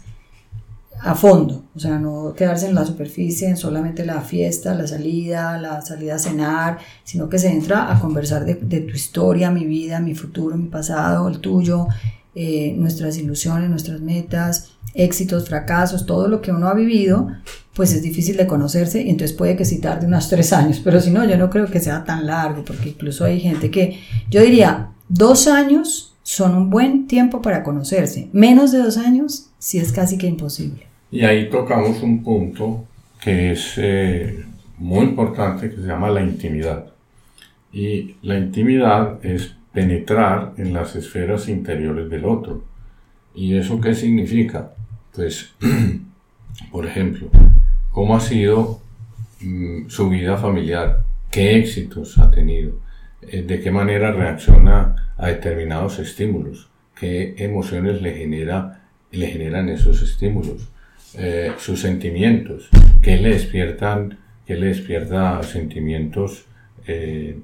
a 1.01 1.15
fondo, 1.17 1.65
o 1.75 1.81
sea, 1.81 1.99
no 1.99 2.33
quedarse 2.35 2.67
en 2.67 2.77
la 2.77 2.85
superficie, 2.85 3.49
en 3.49 3.57
solamente 3.57 4.07
la 4.07 4.21
fiesta, 4.21 4.75
la 4.75 4.87
salida, 4.87 5.59
la 5.59 5.83
salida 5.83 6.15
a 6.15 6.19
cenar, 6.19 6.79
sino 7.03 7.29
que 7.29 7.39
se 7.39 7.51
entra 7.51 7.93
a 7.93 7.99
conversar 7.99 8.45
de, 8.45 8.55
tu 8.55 8.95
historia, 8.95 9.51
mi 9.51 9.67
vida, 9.67 9.99
mi 9.99 10.15
futuro, 10.15 10.57
mi 10.57 10.69
pasado, 10.69 11.29
el 11.29 11.41
tuyo, 11.41 11.89
eh, 12.37 12.75
nuestras 12.77 13.19
ilusiones, 13.19 13.69
nuestras 13.69 14.01
metas, 14.01 14.72
éxitos, 14.95 15.49
fracasos, 15.49 16.07
todo 16.07 16.29
lo 16.29 16.41
que 16.41 16.51
uno 16.51 16.69
ha 16.69 16.75
vivido, 16.75 17.29
pues 17.75 17.93
es 17.93 18.03
difícil 18.03 18.37
de 18.37 18.47
conocerse 18.47 19.03
y 19.03 19.11
entonces 19.11 19.37
puede 19.37 19.57
que 19.57 19.65
sí 19.65 19.81
tarde 19.81 20.07
unos 20.07 20.29
tres 20.29 20.53
años, 20.53 20.81
pero 20.85 21.01
si 21.01 21.11
no, 21.11 21.25
yo 21.25 21.37
no 21.37 21.51
creo 21.51 21.67
que 21.67 21.81
sea 21.81 22.05
tan 22.05 22.27
largo, 22.27 22.65
porque 22.65 22.91
incluso 22.91 23.25
hay 23.25 23.41
gente 23.41 23.71
que, 23.71 23.99
yo 24.31 24.43
diría, 24.43 24.91
dos 25.09 25.49
años 25.49 26.15
son 26.23 26.55
un 26.55 26.71
buen 26.71 27.07
tiempo 27.07 27.43
para 27.43 27.63
conocerse, 27.63 28.29
menos 28.33 28.73
de 28.73 28.79
dos 28.79 28.99
años 28.99 29.51
sí 29.59 29.79
es 29.79 29.93
casi 29.93 30.19
que 30.19 30.27
imposible. 30.27 30.87
Y 31.11 31.25
ahí 31.25 31.51
tocamos 31.51 32.03
un 32.03 32.23
punto 32.23 32.85
que 33.23 33.53
es 33.53 33.75
eh, 33.77 34.45
muy 34.79 35.05
importante, 35.05 35.71
que 35.71 35.77
se 35.77 35.87
llama 35.87 36.11
la 36.11 36.23
intimidad. 36.23 36.87
Y 37.73 38.17
la 38.23 38.39
intimidad 38.39 39.25
es 39.25 39.55
penetrar 39.73 40.55
en 40.57 40.73
las 40.73 40.97
esferas 40.97 41.49
interiores 41.49 42.11
del 42.11 42.25
otro. 42.25 42.65
¿Y 43.35 43.57
eso 43.57 43.81
qué 43.81 43.95
significa? 43.95 44.73
Pues, 45.15 45.55
por 46.71 46.87
ejemplo, 46.87 47.31
¿cómo 47.91 48.17
ha 48.17 48.21
sido 48.21 48.81
mm, 49.41 49.89
su 49.89 50.09
vida 50.09 50.37
familiar? 50.37 51.05
¿Qué 51.31 51.59
éxitos 51.59 52.19
ha 52.19 52.31
tenido? 52.31 52.79
Eh, 53.23 53.43
¿De 53.43 53.61
qué 53.61 53.71
manera 53.71 54.13
reacciona 54.13 55.15
a 55.17 55.29
determinados 55.29 55.99
estímulos? 55.99 56.69
¿Qué 56.95 57.35
emociones 57.39 58.03
le, 58.03 58.15
genera, 58.15 58.83
le 59.11 59.29
generan 59.29 59.69
esos 59.71 60.03
estímulos? 60.03 60.69
Eh, 61.15 61.53
sus 61.59 61.81
sentimientos, 61.81 62.71
¿qué 63.03 63.19
le 63.19 63.31
despiertan, 63.31 64.19
qué 64.47 64.57
le 64.57 64.69
despierta 64.69 65.43
sentimientos 65.43 66.47
eh, 66.87 67.39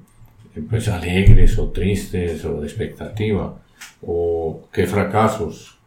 pues 0.69 0.87
alegres 0.87 1.57
o 1.59 1.69
tristes 1.69 2.43
o 2.45 2.61
de 2.61 2.67
expectativa, 2.67 3.61
o 4.01 4.67
qué 4.73 4.87
fracasos 4.87 5.78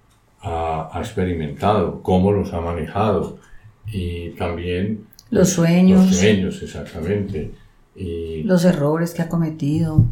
ha, 0.42 0.98
experimentado, 0.98 2.02
cómo 2.02 2.32
los 2.32 2.52
ha 2.52 2.60
manejado 2.60 3.38
y 3.86 4.30
también 4.30 5.06
los 5.30 5.50
sueños. 5.50 6.06
Los 6.06 6.16
sueños, 6.16 6.62
exactamente. 6.62 7.52
Y 7.96 8.42
los 8.42 8.64
errores 8.64 9.14
que 9.14 9.22
ha 9.22 9.28
cometido. 9.28 10.04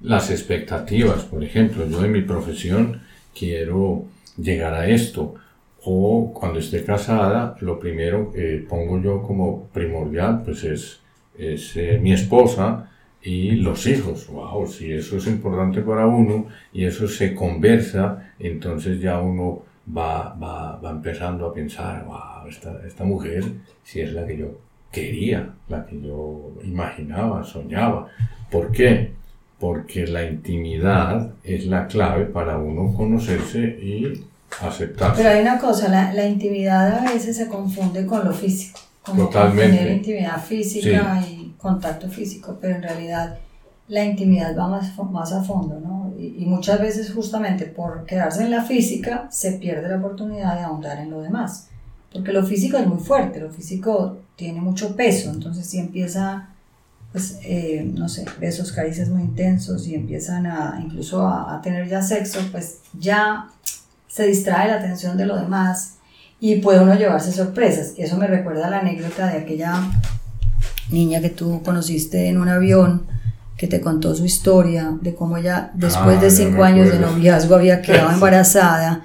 Las 0.00 0.30
expectativas, 0.30 1.24
por 1.24 1.44
ejemplo, 1.44 1.86
yo 1.88 2.04
en 2.04 2.12
mi 2.12 2.22
profesión 2.22 3.02
quiero 3.38 4.04
llegar 4.36 4.74
a 4.74 4.88
esto. 4.88 5.34
O 5.82 6.32
cuando 6.34 6.58
esté 6.58 6.84
casada, 6.84 7.56
lo 7.60 7.78
primero 7.78 8.32
que 8.32 8.64
pongo 8.68 9.00
yo 9.00 9.22
como 9.22 9.64
primordial, 9.72 10.42
pues 10.44 10.64
es 10.64 11.00
es 11.40 11.76
eh, 11.76 11.98
mi 12.00 12.12
esposa 12.12 12.90
y 13.22 13.52
los 13.52 13.86
hijos. 13.86 14.28
Wow, 14.28 14.66
si 14.66 14.92
eso 14.92 15.16
es 15.16 15.26
importante 15.26 15.82
para 15.82 16.06
uno 16.06 16.46
y 16.72 16.84
eso 16.84 17.06
se 17.08 17.34
conversa, 17.34 18.32
entonces 18.38 19.00
ya 19.00 19.20
uno 19.20 19.62
va, 19.96 20.34
va, 20.34 20.76
va 20.76 20.90
empezando 20.90 21.46
a 21.46 21.54
pensar, 21.54 22.04
wow, 22.04 22.48
esta, 22.48 22.80
esta 22.86 23.04
mujer 23.04 23.44
si 23.84 24.00
es 24.00 24.12
la 24.12 24.26
que 24.26 24.36
yo 24.36 24.58
quería, 24.92 25.50
la 25.68 25.84
que 25.86 26.00
yo 26.00 26.52
imaginaba, 26.64 27.44
soñaba. 27.44 28.08
¿Por 28.50 28.72
qué? 28.72 29.12
Porque 29.58 30.06
la 30.06 30.24
intimidad 30.24 31.32
es 31.44 31.66
la 31.66 31.86
clave 31.86 32.24
para 32.26 32.56
uno 32.56 32.94
conocerse 32.94 33.58
y 33.60 34.24
aceptarse. 34.62 35.22
Pero 35.22 35.34
hay 35.34 35.42
una 35.42 35.58
cosa, 35.58 35.88
la, 35.88 36.12
la 36.14 36.26
intimidad 36.26 37.06
a 37.06 37.12
veces 37.12 37.36
se 37.36 37.48
confunde 37.48 38.06
con 38.06 38.24
lo 38.24 38.32
físico. 38.32 38.80
Totalmente. 39.04 39.78
tener 39.78 39.96
intimidad 39.96 40.42
física 40.42 41.22
y 41.28 41.29
contacto 41.60 42.08
físico, 42.08 42.58
pero 42.60 42.76
en 42.76 42.82
realidad 42.82 43.38
la 43.88 44.04
intimidad 44.04 44.56
va 44.56 44.68
más, 44.68 44.96
más 45.10 45.32
a 45.32 45.42
fondo, 45.42 45.80
¿no? 45.80 46.14
Y, 46.18 46.44
muchas 46.46 46.80
veces 46.80 47.12
justamente 47.12 47.66
por 47.66 48.04
quedarse 48.04 48.42
en 48.42 48.50
la 48.50 48.62
física 48.62 49.26
se 49.30 49.52
pierde 49.52 49.88
la 49.88 49.96
oportunidad 49.96 50.56
de 50.56 50.62
ahondar 50.62 50.98
en 50.98 51.10
lo 51.10 51.20
demás, 51.20 51.68
porque 52.12 52.32
lo 52.32 52.44
físico 52.44 52.76
es 52.76 52.86
muy 52.86 52.98
fuerte, 52.98 53.40
lo 53.40 53.50
físico 53.50 54.18
tiene 54.36 54.60
mucho 54.60 54.96
peso, 54.96 55.30
entonces 55.30 55.66
si 55.66 55.78
empieza, 55.78 56.50
pues, 57.12 57.38
eh, 57.42 57.90
no 57.94 58.08
sé, 58.08 58.24
besos, 58.38 58.72
caricias 58.72 59.08
muy 59.08 59.22
intensos 59.22 59.86
y 59.86 59.94
empiezan 59.94 60.46
a 60.46 60.80
incluso 60.82 61.26
a, 61.26 61.56
a 61.56 61.62
tener 61.62 61.88
ya 61.88 62.02
sexo, 62.02 62.40
pues 62.52 62.80
ya 62.98 63.48
se 64.06 64.26
distrae 64.26 64.68
la 64.68 64.76
atención 64.76 65.16
de 65.16 65.26
lo 65.26 65.36
demás 65.36 65.96
y 66.40 66.56
puede 66.56 66.80
uno 66.80 66.94
llevarse 66.94 67.32
sorpresas. 67.32 67.94
Eso 67.96 68.16
me 68.16 68.26
recuerda 68.26 68.66
a 68.66 68.70
la 68.70 68.80
anécdota 68.80 69.28
de 69.28 69.38
aquella 69.38 69.74
niña 70.90 71.20
que 71.20 71.30
tú 71.30 71.62
conociste 71.62 72.28
en 72.28 72.38
un 72.38 72.48
avión 72.48 73.02
que 73.56 73.66
te 73.66 73.82
contó 73.82 74.14
su 74.14 74.24
historia 74.24 74.96
de 75.02 75.14
cómo 75.14 75.36
ella 75.36 75.70
después 75.74 76.18
de 76.20 76.28
ah, 76.28 76.30
cinco 76.30 76.64
años 76.64 76.90
de 76.90 76.98
noviazgo 76.98 77.54
había 77.54 77.82
quedado 77.82 78.10
embarazada 78.10 79.04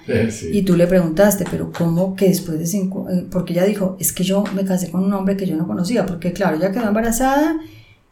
y 0.51 0.61
tú 0.61 0.77
le 0.77 0.87
preguntaste, 0.87 1.43
pero 1.51 1.73
¿cómo 1.77 2.15
que 2.15 2.29
después 2.29 2.57
de 2.57 2.65
cinco? 2.65 3.09
Eh, 3.09 3.25
porque 3.29 3.51
ella 3.51 3.65
dijo, 3.65 3.97
es 3.99 4.13
que 4.13 4.23
yo 4.23 4.45
me 4.55 4.63
casé 4.63 4.89
con 4.91 5.03
un 5.03 5.11
hombre 5.11 5.35
que 5.35 5.45
yo 5.45 5.57
no 5.57 5.67
conocía, 5.67 6.05
porque 6.05 6.31
claro, 6.31 6.55
ella 6.55 6.71
quedó 6.71 6.87
embarazada 6.87 7.57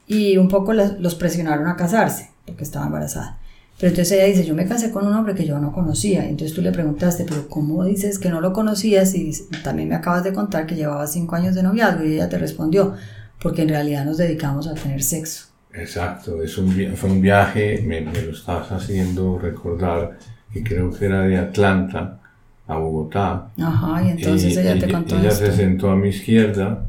y 0.05 0.35
un 0.35 0.49
poco 0.49 0.73
los 0.73 1.15
presionaron 1.15 1.67
a 1.67 1.77
casarse 1.77 2.31
porque 2.45 2.65
estaba 2.65 2.87
embarazada. 2.87 3.37
Pero 3.79 3.89
entonces 3.89 4.13
ella 4.13 4.25
dice, 4.25 4.45
yo 4.45 4.53
me 4.53 4.65
casé 4.65 4.91
con 4.91 5.07
un 5.07 5.13
hombre 5.13 5.35
que 5.35 5.45
yo 5.45 5.59
no 5.59 5.71
conocía. 5.71 6.27
Entonces 6.27 6.55
tú 6.55 6.61
le 6.61 6.71
preguntaste, 6.71 7.25
pero 7.27 7.47
¿cómo 7.49 7.83
dices 7.83 8.19
que 8.19 8.29
no 8.29 8.39
lo 8.39 8.53
conocías? 8.53 9.15
Y 9.15 9.31
también 9.63 9.89
me 9.89 9.95
acabas 9.95 10.23
de 10.23 10.31
contar 10.31 10.67
que 10.67 10.75
llevaba 10.75 11.07
cinco 11.07 11.35
años 11.35 11.55
de 11.55 11.63
noviazgo 11.63 12.03
y 12.03 12.13
ella 12.15 12.29
te 12.29 12.37
respondió, 12.37 12.93
porque 13.43 13.63
en 13.63 13.69
realidad 13.69 14.05
nos 14.05 14.17
dedicamos 14.17 14.67
a 14.67 14.73
tener 14.73 15.03
sexo. 15.03 15.47
Exacto, 15.73 16.41
es 16.41 16.57
un, 16.57 16.71
fue 16.95 17.09
un 17.09 17.21
viaje, 17.21 17.83
me, 17.85 18.01
lo 18.01 18.31
estabas 18.31 18.71
haciendo 18.71 19.37
recordar, 19.37 20.17
que 20.51 20.63
creo 20.63 20.91
que 20.91 21.05
era 21.05 21.23
de 21.23 21.37
Atlanta 21.37 22.19
a 22.67 22.77
Bogotá. 22.77 23.49
Ajá, 23.59 24.03
y 24.03 24.11
entonces 24.11 24.55
ella 24.55 24.79
te 24.79 24.91
contó 24.91 25.17
Ella 25.17 25.31
se 25.31 25.51
sentó 25.51 25.91
a 25.91 25.95
mi 25.95 26.09
izquierda 26.09 26.85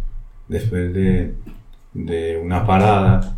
después 0.48 0.94
de, 0.94 1.34
de 1.92 2.36
una 2.36 2.64
parada 2.64 3.34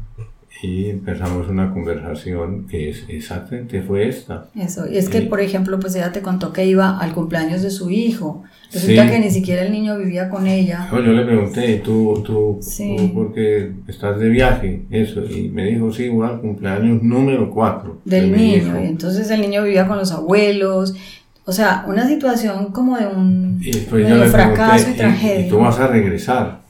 y 0.63 0.89
empezamos 0.89 1.49
una 1.49 1.73
conversación 1.73 2.67
que 2.67 2.91
es 2.91 3.05
exactamente 3.09 3.83
fue 3.83 4.09
esta. 4.09 4.49
Eso, 4.55 4.91
y 4.91 4.97
es 4.97 5.09
que, 5.09 5.23
por 5.23 5.41
ejemplo, 5.41 5.79
pues 5.79 5.95
ella 5.97 6.13
te 6.13 6.23
contó 6.23 6.53
que 6.53 6.65
iba 6.65 6.99
al 6.99 7.13
cumpleaños 7.13 7.63
de 7.63 7.71
su 7.71 7.91
hijo. 7.91 8.45
Resulta 8.73 9.09
que 9.11 9.19
ni 9.19 9.31
siquiera 9.31 9.63
el 9.63 9.73
niño 9.73 9.99
vivía 9.99 10.29
con 10.29 10.47
ella. 10.47 10.89
yo 10.91 10.99
le 10.99 11.25
pregunté, 11.25 11.77
¿tú, 11.85 12.23
tú, 12.25 12.59
tú 12.61 13.15
porque 13.15 13.73
estás 13.87 14.19
de 14.19 14.29
viaje? 14.29 14.83
Eso, 14.91 15.25
y 15.25 15.51
me 15.51 15.67
dijo, 15.67 15.93
sí, 15.93 16.09
voy 16.09 16.27
al 16.27 16.41
cumpleaños 16.41 17.03
número 17.03 17.51
4. 17.51 18.01
Del 18.05 18.33
niño, 18.33 18.83
y 18.83 18.87
entonces 18.87 19.31
el 19.31 19.43
niño 19.43 19.63
vivía 19.63 19.87
con 19.87 19.99
los 19.99 20.11
abuelos. 20.11 20.95
O 21.45 21.53
sea, 21.53 21.85
una 21.87 22.09
situación 22.09 22.73
como 22.73 22.97
de 22.97 23.07
un 23.07 23.61
fracaso 24.31 24.91
y, 24.91 24.95
tragedia. 24.95 25.47
Y 25.47 25.49
tú 25.49 25.59
vas 25.59 25.79
a 25.79 25.87
regresar. 25.87 26.66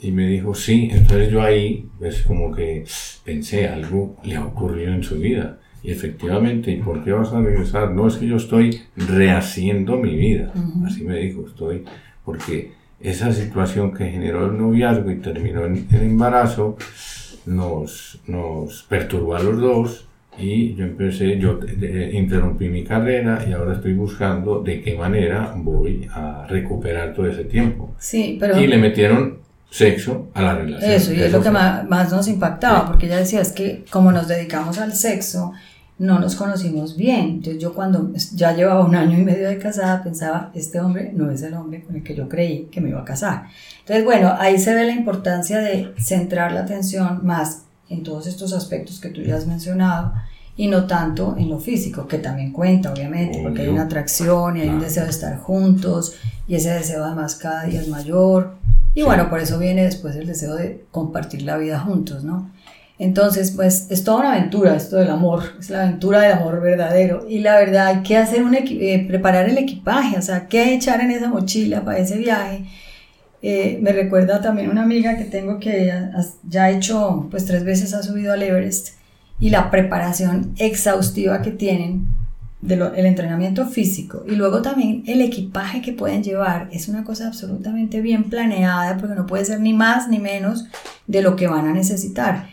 Y 0.00 0.12
me 0.12 0.26
dijo, 0.26 0.54
sí, 0.54 0.88
entonces 0.92 1.30
yo 1.30 1.42
ahí, 1.42 1.88
pues 1.98 2.22
como 2.22 2.54
que 2.54 2.84
pensé, 3.24 3.68
algo 3.68 4.16
le 4.24 4.36
ha 4.36 4.44
ocurrido 4.44 4.92
en 4.92 5.02
su 5.02 5.16
vida. 5.16 5.58
Y 5.82 5.90
efectivamente, 5.90 6.72
¿y 6.72 6.76
por 6.82 7.04
qué 7.04 7.12
vas 7.12 7.32
a 7.32 7.40
regresar? 7.40 7.92
No 7.92 8.08
es 8.08 8.16
que 8.16 8.26
yo 8.26 8.36
estoy 8.36 8.80
rehaciendo 8.96 9.96
mi 9.96 10.16
vida, 10.16 10.52
así 10.84 11.04
me 11.04 11.16
dijo, 11.18 11.46
estoy, 11.46 11.84
porque 12.24 12.72
esa 13.00 13.32
situación 13.32 13.94
que 13.94 14.10
generó 14.10 14.46
el 14.46 14.58
noviazgo 14.58 15.10
y 15.10 15.16
terminó 15.16 15.64
en 15.64 15.86
el 15.92 16.02
embarazo, 16.02 16.76
nos, 17.46 18.20
nos 18.26 18.82
perturbó 18.82 19.36
a 19.36 19.42
los 19.42 19.60
dos 19.60 20.08
y 20.38 20.74
yo 20.74 20.84
empecé, 20.84 21.38
yo 21.38 21.58
interrumpí 22.12 22.68
mi 22.68 22.84
carrera 22.84 23.44
y 23.48 23.52
ahora 23.52 23.74
estoy 23.74 23.94
buscando 23.94 24.62
de 24.62 24.82
qué 24.82 24.94
manera 24.94 25.54
voy 25.56 26.06
a 26.12 26.46
recuperar 26.48 27.14
todo 27.14 27.26
ese 27.26 27.44
tiempo. 27.44 27.94
Sí, 27.98 28.36
pero... 28.38 28.60
Y 28.60 28.66
le 28.66 28.76
metieron 28.76 29.38
sexo 29.70 30.28
a 30.34 30.42
la 30.42 30.54
relación. 30.54 30.90
Eso, 30.90 31.12
y 31.12 31.20
es 31.20 31.32
lo 31.32 31.42
que 31.42 31.50
más, 31.50 31.88
más, 31.88 32.10
nos 32.10 32.28
impactaba, 32.28 32.86
porque 32.86 33.06
ella 33.06 33.18
decía, 33.18 33.40
es 33.40 33.52
que 33.52 33.84
como 33.90 34.12
nos 34.12 34.28
dedicamos 34.28 34.78
al 34.78 34.94
sexo, 34.94 35.52
no 35.98 36.18
nos 36.18 36.36
conocimos 36.36 36.96
bien. 36.96 37.26
Entonces 37.26 37.60
yo 37.60 37.74
cuando 37.74 38.12
ya 38.34 38.54
llevaba 38.54 38.84
un 38.84 38.94
año 38.94 39.18
y 39.18 39.22
medio 39.24 39.48
de 39.48 39.58
casada 39.58 40.02
pensaba, 40.02 40.50
este 40.54 40.80
hombre 40.80 41.12
no 41.14 41.30
es 41.30 41.42
el 41.42 41.54
hombre 41.54 41.82
con 41.82 41.96
el 41.96 42.02
que 42.02 42.14
yo 42.14 42.28
creí 42.28 42.68
que 42.70 42.80
me 42.80 42.90
iba 42.90 43.00
a 43.00 43.04
casar. 43.04 43.46
Entonces 43.80 44.04
bueno, 44.04 44.34
ahí 44.38 44.58
se 44.58 44.74
ve 44.74 44.84
la 44.84 44.92
importancia 44.92 45.58
de 45.58 45.92
centrar 45.98 46.52
la 46.52 46.60
atención 46.60 47.20
más 47.24 47.62
en 47.88 48.02
todos 48.02 48.26
estos 48.26 48.52
aspectos 48.52 49.00
que 49.00 49.08
tú 49.08 49.22
ya 49.22 49.36
has 49.36 49.46
mencionado 49.46 50.12
y 50.56 50.68
no 50.68 50.86
tanto 50.86 51.36
en 51.38 51.50
lo 51.50 51.58
físico, 51.58 52.06
que 52.06 52.18
también 52.18 52.52
cuenta 52.52 52.92
obviamente, 52.92 53.40
porque 53.42 53.62
hay 53.62 53.68
una 53.68 53.82
atracción 53.82 54.56
y 54.56 54.62
hay 54.62 54.68
un 54.68 54.80
deseo 54.80 55.04
de 55.04 55.10
estar 55.10 55.38
juntos 55.38 56.14
y 56.48 56.54
ese 56.54 56.70
deseo 56.70 57.04
además 57.04 57.36
cada 57.36 57.64
día 57.64 57.80
es 57.80 57.88
mayor. 57.88 58.54
Y 58.96 59.02
bueno, 59.02 59.28
por 59.28 59.40
eso 59.40 59.58
viene 59.58 59.84
después 59.84 60.16
el 60.16 60.26
deseo 60.26 60.54
de 60.54 60.86
compartir 60.90 61.42
la 61.42 61.58
vida 61.58 61.78
juntos, 61.78 62.24
¿no? 62.24 62.50
Entonces, 62.98 63.50
pues 63.50 63.88
es 63.90 64.04
toda 64.04 64.20
una 64.20 64.32
aventura 64.32 64.74
esto 64.74 64.96
del 64.96 65.10
amor, 65.10 65.42
es 65.60 65.68
la 65.68 65.82
aventura 65.82 66.22
del 66.22 66.32
amor 66.32 66.62
verdadero. 66.62 67.26
Y 67.28 67.40
la 67.40 67.58
verdad 67.58 67.88
hay 67.88 68.02
que 68.02 68.16
hacer 68.16 68.42
un 68.42 68.54
eh, 68.54 69.04
preparar 69.06 69.50
el 69.50 69.58
equipaje, 69.58 70.16
o 70.16 70.22
sea, 70.22 70.48
qué 70.48 70.72
echar 70.72 71.02
en 71.02 71.10
esa 71.10 71.28
mochila 71.28 71.84
para 71.84 71.98
ese 71.98 72.16
viaje. 72.16 72.64
Eh, 73.42 73.78
me 73.82 73.92
recuerda 73.92 74.40
también 74.40 74.70
una 74.70 74.84
amiga 74.84 75.18
que 75.18 75.24
tengo 75.24 75.60
que 75.60 75.92
ya 76.48 76.64
ha 76.64 76.70
hecho, 76.70 77.28
pues 77.30 77.44
tres 77.44 77.64
veces 77.64 77.92
ha 77.92 78.02
subido 78.02 78.32
al 78.32 78.42
Everest 78.42 78.94
y 79.38 79.50
la 79.50 79.70
preparación 79.70 80.54
exhaustiva 80.56 81.42
que 81.42 81.50
tienen 81.50 82.06
del 82.66 83.06
entrenamiento 83.06 83.66
físico 83.66 84.24
y 84.26 84.32
luego 84.32 84.60
también 84.60 85.04
el 85.06 85.20
equipaje 85.20 85.80
que 85.80 85.92
pueden 85.92 86.22
llevar 86.22 86.68
es 86.72 86.88
una 86.88 87.04
cosa 87.04 87.28
absolutamente 87.28 88.00
bien 88.00 88.24
planeada 88.24 88.96
porque 88.98 89.14
no 89.14 89.26
puede 89.26 89.44
ser 89.44 89.60
ni 89.60 89.72
más 89.72 90.08
ni 90.08 90.18
menos 90.18 90.66
de 91.06 91.22
lo 91.22 91.36
que 91.36 91.46
van 91.46 91.66
a 91.66 91.72
necesitar. 91.72 92.48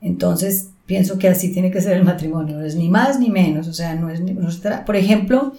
Entonces, 0.00 0.70
pienso 0.86 1.18
que 1.18 1.28
así 1.28 1.52
tiene 1.52 1.70
que 1.70 1.82
ser 1.82 1.96
el 1.96 2.04
matrimonio, 2.04 2.56
no 2.56 2.64
es 2.64 2.74
ni 2.74 2.88
más 2.88 3.20
ni 3.20 3.28
menos, 3.28 3.68
o 3.68 3.72
sea, 3.74 3.94
no 3.94 4.10
es 4.10 4.20
por 4.86 4.96
ejemplo, 4.96 5.52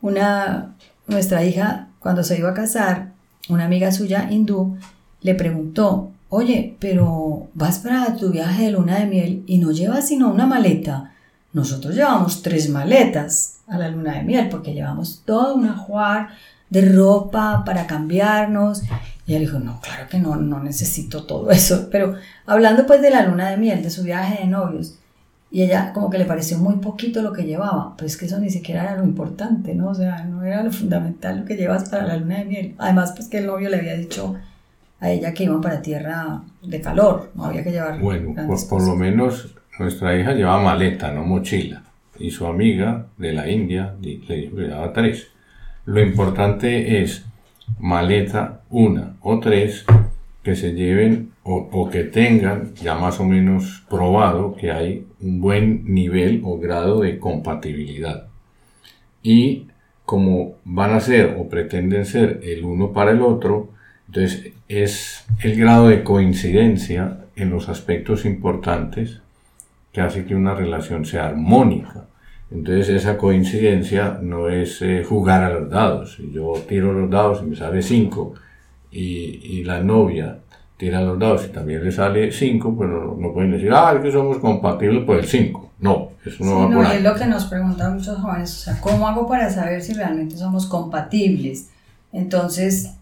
una, 0.00 0.74
nuestra 1.08 1.44
hija 1.44 1.88
cuando 1.98 2.22
se 2.22 2.38
iba 2.38 2.50
a 2.50 2.54
casar, 2.54 3.12
una 3.48 3.64
amiga 3.64 3.90
suya 3.92 4.28
hindú 4.30 4.76
le 5.20 5.34
preguntó, 5.34 6.10
oye, 6.28 6.76
pero 6.78 7.48
vas 7.54 7.78
para 7.78 8.16
tu 8.16 8.30
viaje 8.30 8.64
de 8.64 8.70
luna 8.72 8.98
de 8.98 9.06
miel 9.06 9.42
y 9.46 9.58
no 9.58 9.72
llevas 9.72 10.08
sino 10.08 10.30
una 10.30 10.46
maleta. 10.46 11.12
Nosotros 11.52 11.94
llevamos 11.94 12.42
tres 12.42 12.68
maletas 12.70 13.58
a 13.66 13.78
la 13.78 13.88
luna 13.88 14.14
de 14.14 14.22
miel 14.22 14.48
porque 14.48 14.72
llevamos 14.72 15.22
todo 15.24 15.54
un 15.54 15.66
ajuar 15.66 16.28
de 16.70 16.90
ropa 16.90 17.62
para 17.66 17.86
cambiarnos 17.86 18.82
y 19.26 19.34
él 19.34 19.40
dijo, 19.40 19.58
no, 19.58 19.78
claro 19.80 20.08
que 20.08 20.18
no, 20.18 20.36
no 20.36 20.60
necesito 20.60 21.24
todo 21.24 21.50
eso. 21.50 21.88
Pero 21.90 22.14
hablando 22.46 22.86
pues 22.86 23.02
de 23.02 23.10
la 23.10 23.26
luna 23.26 23.50
de 23.50 23.58
miel, 23.58 23.82
de 23.82 23.90
su 23.90 24.02
viaje 24.02 24.42
de 24.42 24.48
novios, 24.48 24.98
y 25.50 25.62
ella 25.62 25.92
como 25.92 26.08
que 26.08 26.16
le 26.16 26.24
pareció 26.24 26.58
muy 26.58 26.76
poquito 26.76 27.20
lo 27.20 27.34
que 27.34 27.44
llevaba, 27.44 27.94
pues 27.98 28.16
que 28.16 28.24
eso 28.24 28.38
ni 28.38 28.48
siquiera 28.48 28.84
era 28.84 28.96
lo 28.96 29.04
importante, 29.04 29.74
¿no? 29.74 29.90
O 29.90 29.94
sea, 29.94 30.24
no 30.24 30.42
era 30.42 30.62
lo 30.62 30.72
fundamental 30.72 31.40
lo 31.40 31.44
que 31.44 31.56
llevas 31.56 31.90
para 31.90 32.06
la 32.06 32.16
luna 32.16 32.38
de 32.38 32.44
miel. 32.46 32.74
Además, 32.78 33.12
pues 33.14 33.28
que 33.28 33.38
el 33.38 33.46
novio 33.46 33.68
le 33.68 33.76
había 33.76 33.94
dicho 33.94 34.34
a 34.98 35.10
ella 35.10 35.34
que 35.34 35.44
iban 35.44 35.60
para 35.60 35.82
tierra 35.82 36.42
de 36.62 36.80
calor, 36.80 37.32
no 37.34 37.44
había 37.44 37.62
que 37.62 37.72
llevar. 37.72 38.00
Bueno, 38.00 38.34
pues 38.46 38.64
por 38.64 38.82
lo 38.82 38.96
menos 38.96 39.54
nuestra 39.78 40.18
hija 40.18 40.32
llevaba 40.34 40.62
maleta, 40.62 41.10
no 41.12 41.24
mochila. 41.24 41.82
Y 42.18 42.30
su 42.30 42.46
amiga 42.46 43.06
de 43.16 43.32
la 43.32 43.50
India 43.50 43.94
le 44.00 44.10
dijo 44.10 44.26
que 44.26 44.62
llevaba 44.62 44.92
tres. 44.92 45.28
Lo 45.86 46.00
importante 46.00 47.02
es 47.02 47.24
maleta 47.78 48.60
una 48.70 49.16
o 49.20 49.40
tres 49.40 49.84
que 50.42 50.56
se 50.56 50.72
lleven 50.74 51.30
o, 51.44 51.88
que 51.90 52.04
tengan 52.04 52.74
ya 52.74 52.94
más 52.94 53.18
o 53.20 53.24
menos 53.24 53.84
probado 53.88 54.54
que 54.54 54.70
hay 54.70 55.06
un 55.20 55.40
buen 55.40 55.92
nivel 55.92 56.42
o 56.44 56.58
grado 56.58 57.00
de 57.00 57.18
compatibilidad. 57.18 58.26
Y 59.22 59.68
como 60.04 60.56
van 60.64 60.92
a 60.92 61.00
ser 61.00 61.36
o 61.38 61.48
pretenden 61.48 62.06
ser 62.06 62.40
el 62.42 62.64
uno 62.64 62.92
para 62.92 63.12
el 63.12 63.22
otro, 63.22 63.70
entonces 64.06 64.52
es 64.68 65.24
el 65.42 65.56
grado 65.56 65.88
de 65.88 66.02
coincidencia 66.02 67.18
en 67.34 67.50
los 67.50 67.68
aspectos 67.68 68.24
importantes 68.24 69.21
que 69.92 70.00
hace 70.00 70.24
que 70.24 70.34
una 70.34 70.54
relación 70.54 71.04
sea 71.04 71.26
armónica. 71.26 72.06
Entonces 72.50 72.88
esa 72.90 73.16
coincidencia 73.16 74.18
no 74.20 74.48
es 74.48 74.82
eh, 74.82 75.04
jugar 75.04 75.42
a 75.42 75.50
los 75.50 75.70
dados. 75.70 76.18
Yo 76.32 76.54
tiro 76.68 76.92
los 76.92 77.10
dados 77.10 77.40
y 77.42 77.46
me 77.46 77.56
sale 77.56 77.82
5 77.82 78.34
y, 78.90 79.64
la 79.64 79.80
novia 79.80 80.38
tira 80.76 81.00
los 81.00 81.18
dados 81.18 81.46
y 81.46 81.52
también 81.52 81.84
le 81.84 81.92
sale 81.92 82.32
5, 82.32 82.76
pues 82.76 82.90
no, 82.90 83.32
pueden 83.32 83.52
decir, 83.52 83.70
ah, 83.72 83.92
es 83.94 84.02
que 84.02 84.12
somos 84.12 84.38
compatibles 84.38 85.04
por 85.04 85.16
el 85.16 85.24
5. 85.24 85.70
No, 85.78 86.10
eso 86.24 86.44
no 86.44 86.58
va 86.58 86.68
no, 86.68 86.82
Es 86.82 87.02
lo 87.02 87.14
que 87.14 87.26
nos 87.26 87.44
preguntan 87.46 87.94
muchos 87.94 88.18
jóvenes, 88.18 88.52
o 88.52 88.64
sea, 88.64 88.80
¿cómo 88.80 89.08
hago 89.08 89.28
para 89.28 89.48
saber 89.50 89.80
si 89.80 89.94
realmente 89.94 90.36
somos 90.36 90.66
compatibles? 90.66 91.70
Entonces, 92.12 92.94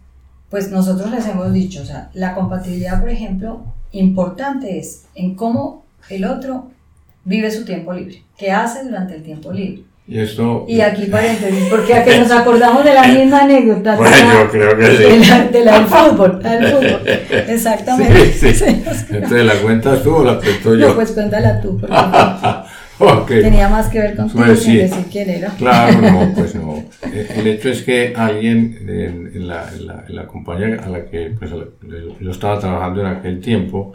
pues 0.51 0.71
nosotros 0.71 1.11
les 1.11 1.27
hemos 1.27 1.53
dicho, 1.53 1.83
o 1.83 1.85
sea, 1.85 2.11
la 2.15 2.35
compatibilidad, 2.35 3.01
por 3.01 3.09
ejemplo, 3.09 3.63
importante 3.93 4.79
es 4.79 5.07
en 5.15 5.35
cómo 5.35 5.85
el 6.09 6.25
otro 6.25 6.69
vive 7.31 7.51
su 7.51 7.65
tiempo 7.65 7.93
libre. 7.93 8.23
¿Qué 8.37 8.51
hace 8.51 8.83
durante 8.85 9.15
el 9.15 9.23
tiempo 9.23 9.53
libre? 9.53 9.85
Y, 10.09 10.19
esto, 10.19 10.65
y 10.67 10.81
aquí 10.81 11.05
paréntesis, 11.07 11.69
porque 11.71 11.95
aquí 11.95 12.19
nos 12.19 12.31
acordamos 12.41 12.83
de 12.83 12.93
la 12.93 13.07
misma 13.07 13.43
anécdota. 13.43 13.95
Bueno, 13.95 14.17
yo 14.17 14.51
creo 14.51 14.77
que 14.77 14.87
sí. 14.97 15.03
De 15.53 15.65
la, 15.65 15.79
del 15.79 15.87
fútbol, 15.87 16.43
del 16.43 16.67
fútbol. 16.67 17.01
Exactamente. 17.49 18.33
Sí, 18.41 18.53
sí. 18.53 18.65
Entonces, 19.11 19.47
¿la 19.47 19.55
cuentas 19.55 20.03
tú 20.03 20.17
o 20.17 20.25
la 20.25 20.39
cuento 20.39 20.75
yo? 20.75 20.89
No, 20.89 20.95
pues 20.97 21.13
cuéntala 21.13 21.61
tú. 21.61 21.81
okay. 22.99 23.43
Tenía 23.43 23.69
más 23.69 23.87
que 23.87 24.01
ver 24.01 24.17
con 24.17 24.29
pues, 24.31 24.61
sí. 24.65 24.77
decir 24.77 25.05
quién 25.13 25.31
era. 25.31 25.51
Claro, 25.51 26.01
no, 26.01 26.33
pues 26.35 26.57
no. 26.57 26.83
El 27.13 27.47
hecho 27.47 27.69
es 27.69 27.83
que 27.83 28.13
alguien 28.17 28.77
en, 28.89 29.47
la, 29.47 29.69
en 30.09 30.17
la, 30.17 30.27
compañía 30.27 30.81
a 30.85 30.89
la 30.89 31.05
que 31.05 31.33
pues, 31.39 31.53
yo 31.53 32.31
estaba 32.33 32.59
trabajando 32.59 33.03
en 33.03 33.07
aquel 33.07 33.41
tiempo 33.41 33.93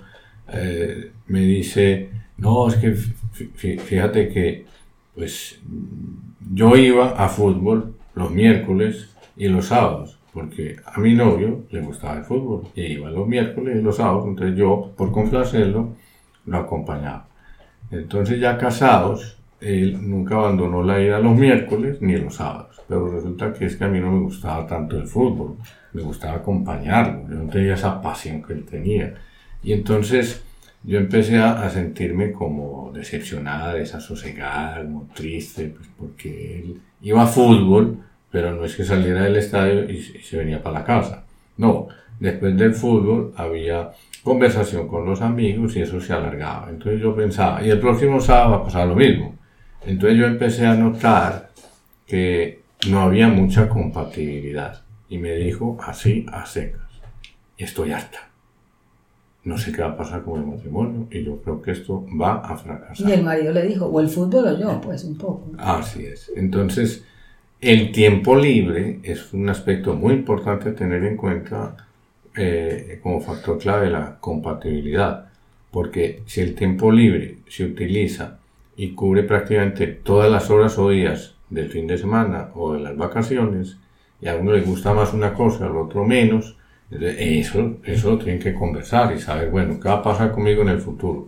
eh, 0.54 1.12
me 1.28 1.42
dice 1.42 2.10
no, 2.38 2.68
es 2.68 2.76
que 2.76 2.96
fíjate 3.56 4.30
que 4.30 4.66
pues 5.14 5.62
yo 6.54 6.76
iba 6.76 7.12
a 7.12 7.30
fútbol 7.30 7.96
los 8.14 8.32
miércoles 8.32 9.10
y 9.38 9.48
los 9.48 9.68
sábados, 9.68 10.18
porque 10.34 10.78
a 10.86 11.00
mi 11.00 11.14
novio 11.14 11.64
le 11.72 11.82
gustaba 11.82 12.18
el 12.18 12.24
fútbol 12.24 12.68
y 12.76 12.84
iba 12.84 13.10
los 13.10 13.28
miércoles 13.28 13.78
y 13.78 13.82
los 13.82 13.98
sábados, 13.98 14.26
entonces 14.28 14.58
yo, 14.58 14.92
por 14.96 15.12
complacerlo, 15.12 15.96
lo 16.46 16.58
acompañaba. 16.58 17.28
Entonces 17.92 18.40
ya 18.40 18.58
casados, 18.58 19.38
él 19.62 19.98
nunca 20.02 20.36
abandonó 20.36 20.84
la 20.84 21.02
ida 21.02 21.20
los 21.20 21.36
miércoles 21.36 22.02
ni 22.02 22.18
los 22.18 22.36
sábados, 22.36 22.82
pero 22.88 23.10
resulta 23.10 23.54
que 23.54 23.66
es 23.66 23.76
que 23.76 23.84
a 23.84 23.88
mí 23.88 24.00
no 24.00 24.12
me 24.12 24.22
gustaba 24.22 24.68
tanto 24.68 24.98
el 24.98 25.08
fútbol, 25.08 25.56
me 25.94 26.02
gustaba 26.02 26.38
acompañarlo, 26.38 27.28
yo 27.30 27.36
no 27.36 27.50
tenía 27.50 27.74
esa 27.74 28.02
pasión 28.02 28.44
que 28.44 28.54
él 28.54 28.66
tenía. 28.66 29.16
Y 29.64 29.74
entonces 29.74 30.44
yo 30.86 31.00
empecé 31.00 31.38
a, 31.38 31.68
sentirme 31.70 32.32
como 32.32 32.92
decepcionada, 32.94 33.74
desasosegada, 33.74 34.84
muy 34.84 35.06
triste, 35.08 35.74
pues 35.76 35.90
porque 35.98 36.60
él 36.60 36.82
iba 37.02 37.24
a 37.24 37.28
fútbol, 37.28 37.98
pero 38.32 38.54
no 38.54 38.66
es 38.66 38.76
que 38.76 38.84
saliera 38.84 39.24
del 39.24 39.38
estadio 39.38 39.90
y, 39.90 40.02
se 40.02 40.38
venía 40.38 40.62
para 40.62 40.80
la 40.80 40.86
casa. 40.86 41.26
No, 41.58 41.88
después 42.20 42.56
del 42.56 42.74
fútbol 42.74 43.34
había 43.36 43.92
conversación 44.24 44.88
con 44.88 45.06
los 45.06 45.22
amigos 45.22 45.76
y 45.76 45.82
eso 45.82 46.00
se 46.00 46.14
alargaba. 46.14 46.70
Entonces 46.70 47.02
yo 47.02 47.16
pensaba, 47.16 47.64
y 47.64 47.70
el 47.70 47.80
próximo 47.80 48.20
sábado 48.20 48.52
va 48.52 48.58
a 48.58 48.64
pasar 48.64 48.88
lo 48.88 48.96
mismo. 48.96 49.36
Entonces 49.86 50.20
yo 50.20 50.26
empecé 50.26 50.66
a 50.68 50.76
notar 50.76 51.50
que 52.06 52.62
no 52.90 53.02
había 53.02 53.28
mucha 53.28 53.68
compatibilidad. 53.70 54.84
Y 55.10 55.18
me 55.18 55.34
dijo 55.36 55.78
así 55.82 56.26
a 56.32 56.46
secas, 56.46 56.82
estoy 57.58 57.92
harta 57.92 58.35
no 59.46 59.60
sé 59.60 59.72
qué 59.72 59.84
va 59.84 59.90
a 59.90 59.98
pasar 59.98 60.24
con 60.24 60.42
el 60.42 60.48
matrimonio 60.48 61.08
y 61.12 61.24
yo 61.24 61.38
creo 61.38 61.62
que 61.62 61.72
esto 61.72 62.06
va 62.20 62.40
a 62.40 62.58
fracasar. 62.58 63.08
Y 63.08 63.12
el 63.12 63.24
marido 63.24 63.54
le 63.54 63.66
dijo, 63.68 63.86
o 63.86 64.00
el 64.02 64.10
fútbol 64.10 64.48
o 64.48 64.60
yo, 64.60 64.82
pues 64.82 65.04
un 65.04 65.18
poco. 65.18 65.52
Así 65.60 66.04
es. 66.04 66.32
Entonces, 66.36 67.06
el 67.62 67.92
tiempo 67.92 68.36
libre 68.36 69.00
es 69.04 69.34
un 69.34 69.48
aspecto 69.48 69.94
muy 69.94 70.16
importante 70.16 70.70
a 70.70 70.76
tener 70.76 71.04
en 71.04 71.16
cuenta 71.16 71.78
eh, 72.36 73.00
como 73.04 73.22
factor 73.22 73.60
clave 73.60 73.90
la 73.92 74.18
compatibilidad, 74.20 75.30
porque 75.70 76.24
si 76.26 76.42
el 76.42 76.56
tiempo 76.56 76.92
libre 76.92 77.38
se 77.48 77.66
utiliza 77.66 78.40
y 78.76 78.94
cubre 78.94 79.22
prácticamente 79.24 79.86
todas 79.88 80.30
las 80.32 80.50
horas 80.50 80.78
o 80.80 80.90
días 80.90 81.36
del 81.52 81.70
fin 81.70 81.86
de 81.86 82.00
semana 82.00 82.50
o 82.56 82.74
de 82.74 82.80
las 82.80 82.98
vacaciones, 82.98 83.78
y 84.22 84.28
a 84.28 84.36
uno 84.36 84.54
le 84.54 84.62
gusta 84.62 84.92
más 84.94 85.14
una 85.14 85.36
cosa, 85.36 85.68
al 85.68 85.78
otro 85.78 86.04
menos, 86.04 86.58
Eso, 87.02 87.78
eso 87.84 88.12
lo 88.12 88.18
tienen 88.18 88.42
que 88.42 88.54
conversar 88.54 89.16
y 89.16 89.20
saber, 89.20 89.50
bueno, 89.50 89.80
¿qué 89.80 89.90
va 89.90 89.96
a 89.96 90.04
pasar 90.04 90.32
conmigo 90.32 90.62
en 90.62 90.70
el 90.70 90.80
futuro? 90.80 91.28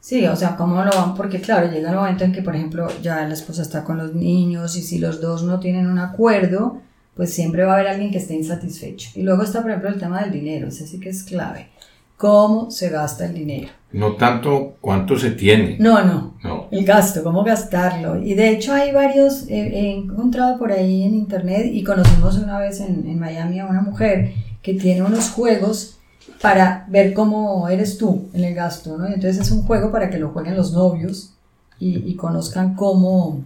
Sí, 0.00 0.26
o 0.26 0.36
sea, 0.36 0.56
¿cómo 0.56 0.82
lo 0.82 0.90
van? 0.90 1.14
Porque 1.14 1.40
claro, 1.40 1.70
llega 1.70 1.90
el 1.90 1.96
momento 1.96 2.24
en 2.24 2.32
que, 2.32 2.42
por 2.42 2.54
ejemplo, 2.54 2.88
ya 3.02 3.26
la 3.26 3.34
esposa 3.34 3.62
está 3.62 3.84
con 3.84 3.98
los 3.98 4.14
niños 4.14 4.76
y 4.76 4.82
si 4.82 4.98
los 4.98 5.20
dos 5.20 5.42
no 5.42 5.58
tienen 5.58 5.86
un 5.86 5.98
acuerdo, 5.98 6.80
pues 7.14 7.32
siempre 7.32 7.64
va 7.64 7.72
a 7.72 7.74
haber 7.74 7.88
alguien 7.88 8.12
que 8.12 8.18
esté 8.18 8.34
insatisfecho. 8.34 9.10
Y 9.16 9.22
luego 9.22 9.42
está, 9.42 9.60
por 9.60 9.70
ejemplo, 9.70 9.90
el 9.90 9.98
tema 9.98 10.22
del 10.22 10.30
dinero, 10.30 10.68
ese 10.68 10.86
sí 10.86 11.00
que 11.00 11.08
es 11.08 11.24
clave. 11.24 11.68
¿Cómo 12.16 12.70
se 12.70 12.90
gasta 12.90 13.26
el 13.26 13.34
dinero? 13.34 13.68
No 13.92 14.14
tanto 14.14 14.76
cuánto 14.80 15.18
se 15.18 15.32
tiene. 15.32 15.76
No, 15.78 16.04
no. 16.04 16.34
no. 16.42 16.68
El 16.70 16.84
gasto, 16.84 17.22
cómo 17.22 17.44
gastarlo. 17.44 18.20
Y 18.20 18.34
de 18.34 18.50
hecho 18.50 18.72
hay 18.72 18.92
varios, 18.92 19.46
he 19.48 19.92
encontrado 19.92 20.58
por 20.58 20.72
ahí 20.72 21.04
en 21.04 21.14
internet 21.14 21.70
y 21.72 21.84
conocimos 21.84 22.38
una 22.38 22.58
vez 22.58 22.80
en, 22.80 23.06
en 23.06 23.18
Miami 23.18 23.60
a 23.60 23.66
una 23.66 23.82
mujer 23.82 24.32
que 24.68 24.74
tiene 24.74 25.02
unos 25.02 25.30
juegos 25.30 25.96
para 26.42 26.84
ver 26.90 27.14
cómo 27.14 27.70
eres 27.70 27.96
tú 27.96 28.28
en 28.34 28.44
el 28.44 28.54
gasto, 28.54 28.98
¿no? 28.98 29.06
entonces 29.06 29.38
es 29.38 29.50
un 29.50 29.62
juego 29.62 29.90
para 29.90 30.10
que 30.10 30.18
lo 30.18 30.28
jueguen 30.28 30.58
los 30.58 30.74
novios 30.74 31.32
y, 31.80 32.14
conozcan 32.16 32.74
cómo, 32.74 33.44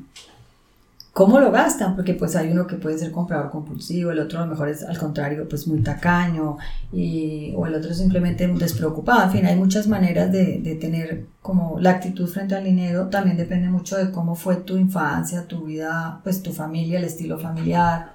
cómo 1.12 1.38
lo 1.38 1.52
gastan, 1.52 1.94
porque 1.94 2.14
pues 2.14 2.34
hay 2.34 2.50
uno 2.50 2.66
que 2.66 2.74
puede 2.74 2.98
ser 2.98 3.12
comprador 3.12 3.52
compulsivo, 3.52 4.10
el 4.10 4.18
otro 4.18 4.40
a 4.40 4.46
lo 4.46 4.50
mejor 4.50 4.68
es 4.68 4.82
al 4.82 4.98
contrario, 4.98 5.48
pues 5.48 5.68
muy 5.68 5.80
tacaño, 5.80 6.56
y, 6.92 7.52
o 7.56 7.66
el 7.66 7.76
otro 7.76 7.94
simplemente 7.94 8.48
despreocupado, 8.48 9.22
en 9.24 9.30
fin, 9.30 9.46
hay 9.46 9.54
muchas 9.54 9.86
maneras 9.86 10.32
de, 10.32 10.58
de 10.58 10.74
tener 10.74 11.26
como 11.40 11.78
la 11.78 11.90
actitud 11.90 12.26
frente 12.26 12.56
al 12.56 12.64
dinero, 12.64 13.06
también 13.10 13.36
depende 13.36 13.68
mucho 13.68 13.96
de 13.96 14.10
cómo 14.10 14.34
fue 14.34 14.56
tu 14.56 14.76
infancia, 14.76 15.46
tu 15.46 15.66
vida, 15.66 16.20
pues 16.24 16.42
tu 16.42 16.52
familia, 16.52 16.98
el 16.98 17.04
estilo 17.04 17.38
familiar, 17.38 18.14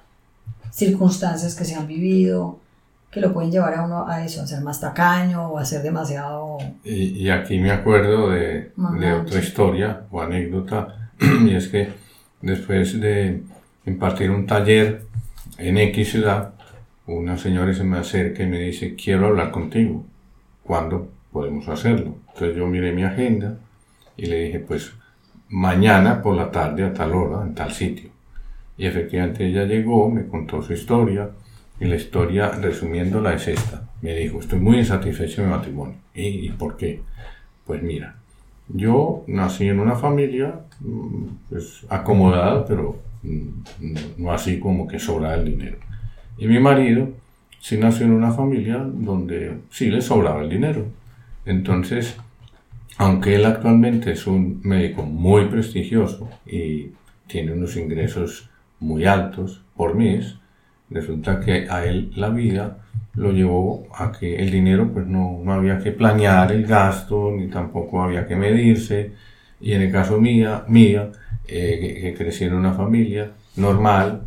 circunstancias 0.72 1.54
que 1.54 1.64
se 1.64 1.74
han 1.74 1.86
vivido, 1.86 2.58
que 3.10 3.20
lo 3.20 3.32
pueden 3.32 3.50
llevar 3.50 3.74
a 3.74 3.84
uno 3.84 4.06
a 4.06 4.24
eso, 4.24 4.42
a 4.42 4.46
ser 4.46 4.62
más 4.62 4.80
tacaño 4.80 5.48
o 5.48 5.58
a 5.58 5.64
ser 5.64 5.82
demasiado... 5.82 6.58
Y, 6.84 7.28
aquí 7.30 7.58
me 7.58 7.70
acuerdo 7.70 8.30
de, 8.30 8.72
de, 8.76 9.12
otra 9.12 9.38
historia 9.38 10.02
o 10.10 10.20
anécdota, 10.20 11.10
y 11.20 11.54
es 11.54 11.68
que 11.68 11.88
después 12.42 13.00
de 13.00 13.42
impartir 13.86 14.30
un 14.30 14.46
taller 14.46 15.02
en 15.56 15.78
X 15.78 16.10
ciudad, 16.10 16.52
una 17.06 17.38
señora 17.38 17.72
se 17.72 17.84
me 17.84 17.98
acerca 17.98 18.42
y 18.42 18.46
me 18.46 18.58
dice, 18.58 18.94
quiero 18.94 19.28
hablar 19.28 19.50
contigo, 19.50 20.04
¿cuándo 20.62 21.10
podemos 21.32 21.66
hacerlo? 21.68 22.16
Entonces 22.34 22.56
yo 22.56 22.66
miré 22.66 22.92
mi 22.92 23.04
agenda 23.04 23.58
y 24.16 24.26
le 24.26 24.44
dije, 24.44 24.60
pues 24.60 24.92
mañana 25.48 26.20
por 26.20 26.36
la 26.36 26.50
tarde 26.50 26.84
a 26.84 26.92
tal 26.92 27.14
hora, 27.14 27.42
en 27.42 27.54
tal 27.54 27.72
sitio. 27.72 28.10
Y 28.76 28.86
efectivamente 28.86 29.46
ella 29.46 29.64
llegó, 29.64 30.10
me 30.10 30.26
contó 30.26 30.62
su 30.62 30.74
historia, 30.74 31.30
y 31.80 31.84
la 31.84 31.96
historia, 31.96 32.50
resumiéndola, 32.50 33.34
es 33.34 33.48
esta. 33.48 33.88
Me 34.02 34.14
dijo, 34.14 34.40
estoy 34.40 34.58
muy 34.58 34.78
insatisfecho 34.78 35.42
en 35.42 35.48
mi 35.48 35.54
matrimonio. 35.54 35.94
¿Y, 36.14 36.50
por 36.50 36.76
qué? 36.76 37.00
Pues 37.64 37.82
mira, 37.82 38.16
yo 38.68 39.24
nací 39.26 39.68
en 39.68 39.80
una 39.80 39.94
familia 39.94 40.60
mm, 40.80 41.24
pues, 41.48 41.86
acomodada, 41.88 42.64
pero 42.66 43.00
mm, 43.22 43.94
no 44.18 44.32
así 44.32 44.58
como 44.58 44.88
que 44.88 44.98
sobraba 44.98 45.34
el 45.34 45.44
dinero. 45.44 45.76
Y 46.36 46.46
mi 46.46 46.58
marido 46.58 47.10
sí 47.60 47.76
nació 47.76 48.06
en 48.06 48.12
una 48.12 48.32
familia 48.32 48.78
donde 48.78 49.58
sí 49.70 49.90
le 49.90 50.00
sobraba 50.00 50.42
el 50.42 50.48
dinero. 50.48 50.86
Entonces, 51.44 52.16
aunque 52.96 53.36
él 53.36 53.44
actualmente 53.44 54.12
es 54.12 54.26
un 54.26 54.60
médico 54.64 55.04
muy 55.04 55.46
prestigioso 55.46 56.28
y 56.44 56.90
tiene 57.28 57.52
unos 57.52 57.76
ingresos 57.76 58.50
muy 58.80 59.04
altos 59.04 59.62
por 59.76 59.94
mes, 59.94 60.37
resulta 60.90 61.40
que 61.40 61.68
a 61.68 61.84
él 61.84 62.12
la 62.16 62.30
vida 62.30 62.78
lo 63.14 63.32
llevó 63.32 63.88
a 63.94 64.12
que 64.12 64.36
el 64.36 64.50
dinero 64.50 64.90
pues 64.92 65.06
no, 65.06 65.40
no 65.44 65.52
había 65.52 65.78
que 65.78 65.92
planear 65.92 66.52
el 66.52 66.66
gasto 66.66 67.32
ni 67.36 67.48
tampoco 67.48 68.02
había 68.02 68.26
que 68.26 68.36
medirse. 68.36 69.12
Y 69.60 69.72
en 69.72 69.82
el 69.82 69.92
caso 69.92 70.20
mía, 70.20 70.64
mía 70.68 71.10
eh, 71.46 71.98
que, 72.02 72.14
crecí 72.14 72.44
en 72.44 72.54
una 72.54 72.72
familia 72.72 73.32
normal 73.56 74.22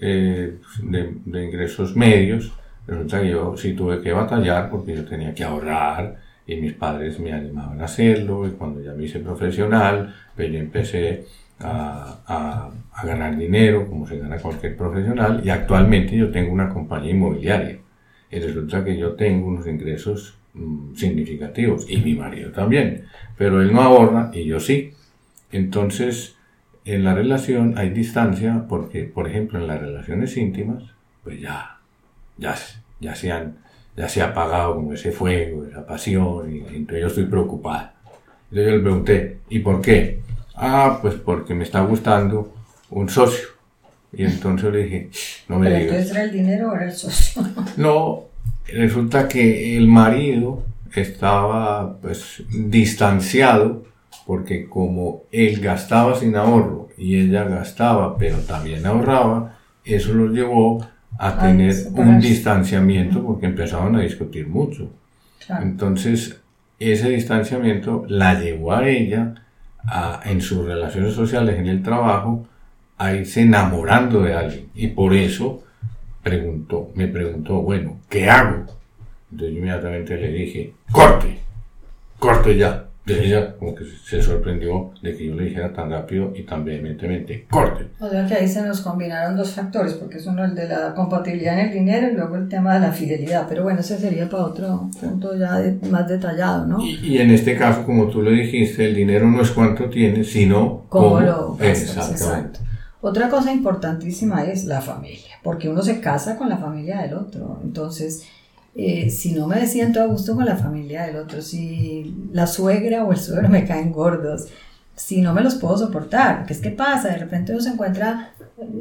eh, 0.00 0.58
de, 0.82 1.14
de, 1.24 1.44
ingresos 1.44 1.96
medios 1.96 2.52
resulta 2.86 3.20
que 3.22 3.30
yo 3.30 3.56
sí 3.56 3.72
tuve 3.72 4.00
que 4.00 4.12
batallar 4.12 4.70
porque 4.70 4.94
yo 4.94 5.04
tenía 5.04 5.34
que 5.34 5.42
ahorrar 5.42 6.16
y 6.46 6.56
mis 6.56 6.74
padres 6.74 7.18
me 7.18 7.32
animaban 7.32 7.80
a 7.80 7.86
hacerlo. 7.86 8.46
Y 8.46 8.52
cuando 8.52 8.80
ya 8.80 8.92
me 8.92 9.04
hice 9.04 9.18
profesional 9.18 10.14
pues 10.36 10.52
yo 10.52 10.58
empecé 10.58 11.24
a, 11.60 12.70
ganar 13.04 13.36
dinero 13.36 13.86
como 13.86 14.06
se 14.06 14.18
gana 14.18 14.38
cualquier 14.38 14.76
profesional 14.76 15.40
y 15.44 15.50
actualmente 15.50 16.16
yo 16.16 16.30
tengo 16.30 16.52
una 16.52 16.68
compañía 16.68 17.12
inmobiliaria 17.12 17.78
y 18.30 18.38
resulta 18.40 18.82
que 18.84 18.96
yo 18.96 19.12
tengo 19.12 19.46
unos 19.46 19.66
ingresos 19.66 20.34
mm, 20.54 20.94
significativos 20.94 21.86
y 21.88 21.98
mi 21.98 22.14
marido 22.14 22.50
también, 22.50 23.04
pero 23.36 23.62
él 23.62 23.72
no 23.72 23.82
ahorra 23.82 24.30
y 24.34 24.44
yo 24.44 24.58
sí. 24.58 24.92
Entonces, 25.52 26.36
en 26.84 27.04
la 27.04 27.14
relación 27.14 27.78
hay 27.78 27.90
distancia 27.90 28.64
porque, 28.68 29.04
por 29.04 29.28
ejemplo, 29.28 29.60
en 29.60 29.66
las 29.68 29.80
relaciones 29.80 30.36
íntimas, 30.36 30.82
pues 31.22 31.40
ya, 31.40 31.78
ya, 32.38 32.56
ya 33.00 33.14
se 33.14 33.30
han, 33.30 33.58
ya 33.96 34.08
se 34.08 34.22
ha 34.22 34.28
apagado 34.28 34.74
como 34.76 34.92
ese 34.92 35.12
fuego, 35.12 35.64
esa 35.64 35.86
pasión, 35.86 36.52
y 36.52 36.58
entonces 36.58 37.00
yo 37.00 37.06
estoy 37.06 37.24
preocupado. 37.26 37.90
Entonces 38.50 38.66
yo 38.70 38.76
le 38.76 38.82
pregunté, 38.82 39.38
¿y 39.48 39.58
por 39.60 39.80
qué? 39.80 40.20
Ah, 40.56 40.98
pues 41.02 41.14
porque 41.14 41.54
me 41.54 41.64
está 41.64 41.80
gustando 41.80 42.52
un 42.90 43.08
socio. 43.08 43.48
Y 44.12 44.24
entonces 44.24 44.72
le 44.72 44.84
dije, 44.84 45.10
no 45.48 45.58
me 45.58 45.68
¿Pero 45.68 45.80
entonces 45.82 46.10
era 46.10 46.22
el 46.22 46.32
dinero 46.32 46.70
o 46.70 46.74
era 46.74 46.86
el 46.86 46.92
socio? 46.92 47.42
no, 47.76 48.24
resulta 48.66 49.28
que 49.28 49.76
el 49.76 49.86
marido 49.86 50.64
estaba 50.94 51.98
pues 52.00 52.42
distanciado 52.48 53.84
porque 54.26 54.68
como 54.68 55.24
él 55.30 55.60
gastaba 55.60 56.14
sin 56.18 56.34
ahorro 56.36 56.88
y 56.96 57.16
ella 57.16 57.44
gastaba 57.44 58.16
pero 58.16 58.38
también 58.38 58.86
ahorraba, 58.86 59.58
eso 59.84 60.14
los 60.14 60.32
llevó 60.32 60.86
a 61.18 61.38
tener 61.38 61.74
un 61.92 62.20
distanciamiento 62.20 63.22
porque 63.24 63.46
empezaban 63.46 63.96
a 63.96 64.00
discutir 64.00 64.48
mucho. 64.48 64.90
Entonces, 65.48 66.40
ese 66.78 67.10
distanciamiento 67.10 68.04
la 68.08 68.34
llevó 68.40 68.72
a 68.72 68.88
ella 68.88 69.45
en 70.24 70.40
sus 70.40 70.64
relaciones 70.64 71.14
sociales, 71.14 71.58
en 71.58 71.66
el 71.66 71.82
trabajo, 71.82 72.46
a 72.98 73.14
irse 73.14 73.42
enamorando 73.42 74.22
de 74.22 74.34
alguien. 74.34 74.68
Y 74.74 74.88
por 74.88 75.14
eso 75.14 75.62
preguntó, 76.22 76.90
me 76.94 77.06
preguntó, 77.08 77.60
bueno, 77.60 77.98
¿qué 78.08 78.28
hago? 78.28 78.66
Entonces 79.30 79.54
yo 79.54 79.58
inmediatamente 79.58 80.16
le 80.16 80.28
dije, 80.32 80.72
corte, 80.90 81.38
corte 82.18 82.56
ya 82.56 82.85
ella 83.06 83.56
como 83.56 83.74
que 83.74 83.84
se 83.84 84.22
sorprendió 84.22 84.90
de 85.00 85.16
que 85.16 85.26
yo 85.26 85.34
le 85.34 85.44
dijera 85.44 85.72
tan 85.72 85.90
rápido 85.90 86.32
y 86.34 86.42
tan 86.42 86.64
vehementemente, 86.64 87.46
corte. 87.48 87.86
O 88.00 88.08
sea 88.08 88.26
que 88.26 88.34
ahí 88.34 88.48
se 88.48 88.62
nos 88.62 88.80
combinaron 88.80 89.36
dos 89.36 89.52
factores, 89.52 89.94
porque 89.94 90.18
es 90.18 90.26
uno 90.26 90.44
el 90.44 90.54
de 90.54 90.68
la 90.68 90.94
compatibilidad 90.94 91.58
en 91.58 91.68
el 91.68 91.72
dinero 91.72 92.08
y 92.10 92.16
luego 92.16 92.36
el 92.36 92.48
tema 92.48 92.74
de 92.74 92.80
la 92.80 92.92
fidelidad. 92.92 93.46
Pero 93.48 93.62
bueno, 93.62 93.80
ese 93.80 93.98
sería 93.98 94.28
para 94.28 94.44
otro 94.44 94.90
punto 95.00 95.36
ya 95.36 95.62
más 95.88 96.08
detallado, 96.08 96.66
¿no? 96.66 96.84
Y, 96.84 97.18
en 97.18 97.30
este 97.30 97.56
caso, 97.56 97.84
como 97.84 98.08
tú 98.08 98.22
lo 98.22 98.30
dijiste, 98.30 98.86
el 98.86 98.94
dinero 98.94 99.28
no 99.30 99.42
es 99.42 99.50
cuánto 99.50 99.88
tienes, 99.88 100.30
sino 100.30 100.86
cómo, 100.88 101.20
lo 101.20 101.54
gastas. 101.56 102.10
Exactamente. 102.10 102.60
Otra 103.00 103.28
cosa 103.28 103.52
importantísima 103.52 104.44
es 104.44 104.64
la 104.64 104.80
familia, 104.80 105.36
porque 105.44 105.68
uno 105.68 105.82
se 105.82 106.00
casa 106.00 106.36
con 106.36 106.48
la 106.48 106.56
familia 106.56 107.02
del 107.02 107.14
otro. 107.14 107.60
Entonces, 107.62 108.26
eh, 108.78 109.08
si 109.08 109.32
no 109.32 109.46
me 109.46 109.66
siento 109.66 110.02
a 110.02 110.06
gusto 110.06 110.34
con 110.34 110.44
la 110.44 110.56
familia 110.56 111.06
del 111.06 111.16
otro, 111.16 111.40
si 111.40 112.28
la 112.32 112.46
suegra 112.46 113.04
o 113.04 113.12
el 113.12 113.18
suegro 113.18 113.48
me 113.48 113.64
caen 113.64 113.90
gordos, 113.90 114.48
si 114.94 115.20
no 115.20 115.32
me 115.32 115.42
los 115.42 115.54
puedo 115.54 115.78
soportar, 115.78 116.44
¿qué 116.46 116.52
es 116.52 116.60
que 116.60 116.70
pasa? 116.70 117.08
De 117.08 117.18
repente 117.18 117.52
uno 117.52 117.60
se 117.60 117.70
encuentra, 117.70 118.32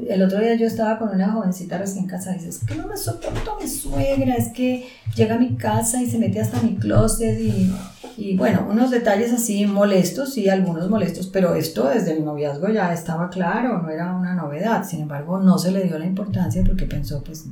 el 0.08 0.22
otro 0.22 0.40
día 0.40 0.56
yo 0.56 0.66
estaba 0.66 0.98
con 0.98 1.10
una 1.10 1.32
jovencita 1.32 1.78
recién 1.78 2.08
casada 2.08 2.36
y 2.36 2.40
dice, 2.40 2.50
es 2.50 2.60
que 2.60 2.76
no 2.76 2.88
me 2.88 2.98
soporto 2.98 3.56
a 3.56 3.62
mi 3.62 3.68
suegra, 3.68 4.36
es 4.36 4.50
que 4.50 4.88
llega 5.16 5.36
a 5.36 5.40
mi 5.40 5.56
casa 5.56 6.02
y 6.02 6.10
se 6.10 6.18
mete 6.18 6.42
hasta 6.42 6.62
mi 6.62 6.76
closet 6.76 7.40
y, 7.40 7.74
y 8.18 8.38
bueno, 8.38 8.68
unos 8.70 8.92
detalles 8.92 9.32
así 9.32 9.66
molestos, 9.66 10.34
sí, 10.34 10.50
algunos 10.50 10.90
molestos, 10.90 11.28
pero 11.28 11.56
esto 11.56 11.90
desde 11.90 12.14
el 12.14 12.24
noviazgo 12.24 12.70
ya 12.70 12.94
estaba 12.94 13.30
claro, 13.30 13.82
no 13.82 13.90
era 13.90 14.14
una 14.16 14.36
novedad, 14.36 14.86
sin 14.86 15.02
embargo 15.02 15.40
no 15.40 15.58
se 15.58 15.72
le 15.72 15.84
dio 15.84 16.00
la 16.00 16.06
importancia 16.06 16.64
porque 16.66 16.86
pensó, 16.86 17.24
pues 17.24 17.46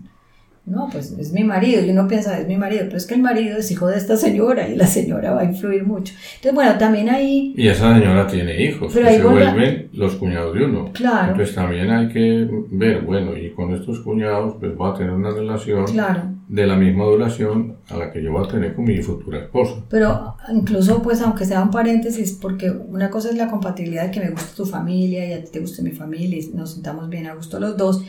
no, 0.65 0.87
pues 0.89 1.11
es 1.19 1.33
mi 1.33 1.43
marido, 1.43 1.85
y 1.85 1.89
uno 1.89 2.07
piensa, 2.07 2.39
es 2.39 2.47
mi 2.47 2.55
marido, 2.55 2.83
pero 2.85 2.97
es 2.97 3.05
que 3.05 3.15
el 3.15 3.21
marido 3.21 3.57
es 3.57 3.69
hijo 3.69 3.87
de 3.87 3.97
esta 3.97 4.15
señora 4.15 4.67
y 4.67 4.77
la 4.77 4.87
señora 4.87 5.33
va 5.33 5.41
a 5.41 5.45
influir 5.45 5.85
mucho. 5.85 6.13
Entonces, 6.35 6.53
bueno, 6.53 6.77
también 6.77 7.09
ahí... 7.09 7.53
Y 7.57 7.67
esa 7.67 7.93
señora 7.93 8.27
tiene 8.27 8.63
hijos, 8.63 8.93
que 8.93 9.03
se 9.03 9.23
vuelven 9.23 9.89
los 9.91 10.15
cuñados 10.15 10.53
de 10.53 10.63
uno. 10.63 10.91
Claro. 10.93 11.31
Entonces 11.31 11.53
también 11.53 11.91
hay 11.91 12.07
que 12.07 12.47
ver, 12.71 13.01
bueno, 13.01 13.37
y 13.37 13.51
con 13.51 13.73
estos 13.73 13.99
cuñados 13.99 14.55
pues 14.59 14.71
va 14.79 14.91
a 14.91 14.97
tener 14.97 15.11
una 15.11 15.31
relación 15.31 15.85
de 16.47 16.67
la 16.67 16.75
misma 16.77 17.05
duración 17.05 17.77
a 17.89 17.97
la 17.97 18.11
que 18.11 18.23
yo 18.23 18.31
voy 18.31 18.45
a 18.45 18.47
tener 18.47 18.73
con 18.73 18.85
mi 18.85 18.97
futura 19.01 19.39
esposa. 19.39 19.75
Pero 19.89 20.35
incluso, 20.53 21.01
pues, 21.01 21.21
aunque 21.21 21.45
sea 21.45 21.61
un 21.61 21.71
paréntesis, 21.71 22.37
porque 22.41 22.69
una 22.69 23.09
cosa 23.09 23.29
es 23.29 23.35
la 23.35 23.49
compatibilidad 23.49 24.05
de 24.05 24.11
que 24.11 24.21
me 24.21 24.29
guste 24.29 24.55
tu 24.55 24.65
familia 24.65 25.27
y 25.27 25.33
a 25.33 25.43
ti 25.43 25.51
te 25.51 25.59
guste 25.59 25.81
mi 25.81 25.91
familia 25.91 26.37
y 26.37 26.55
nos 26.55 26.73
sintamos 26.73 27.09
bien 27.09 27.27
a 27.27 27.35
gusto 27.35 27.59
los 27.59 27.75
dos, 27.75 28.03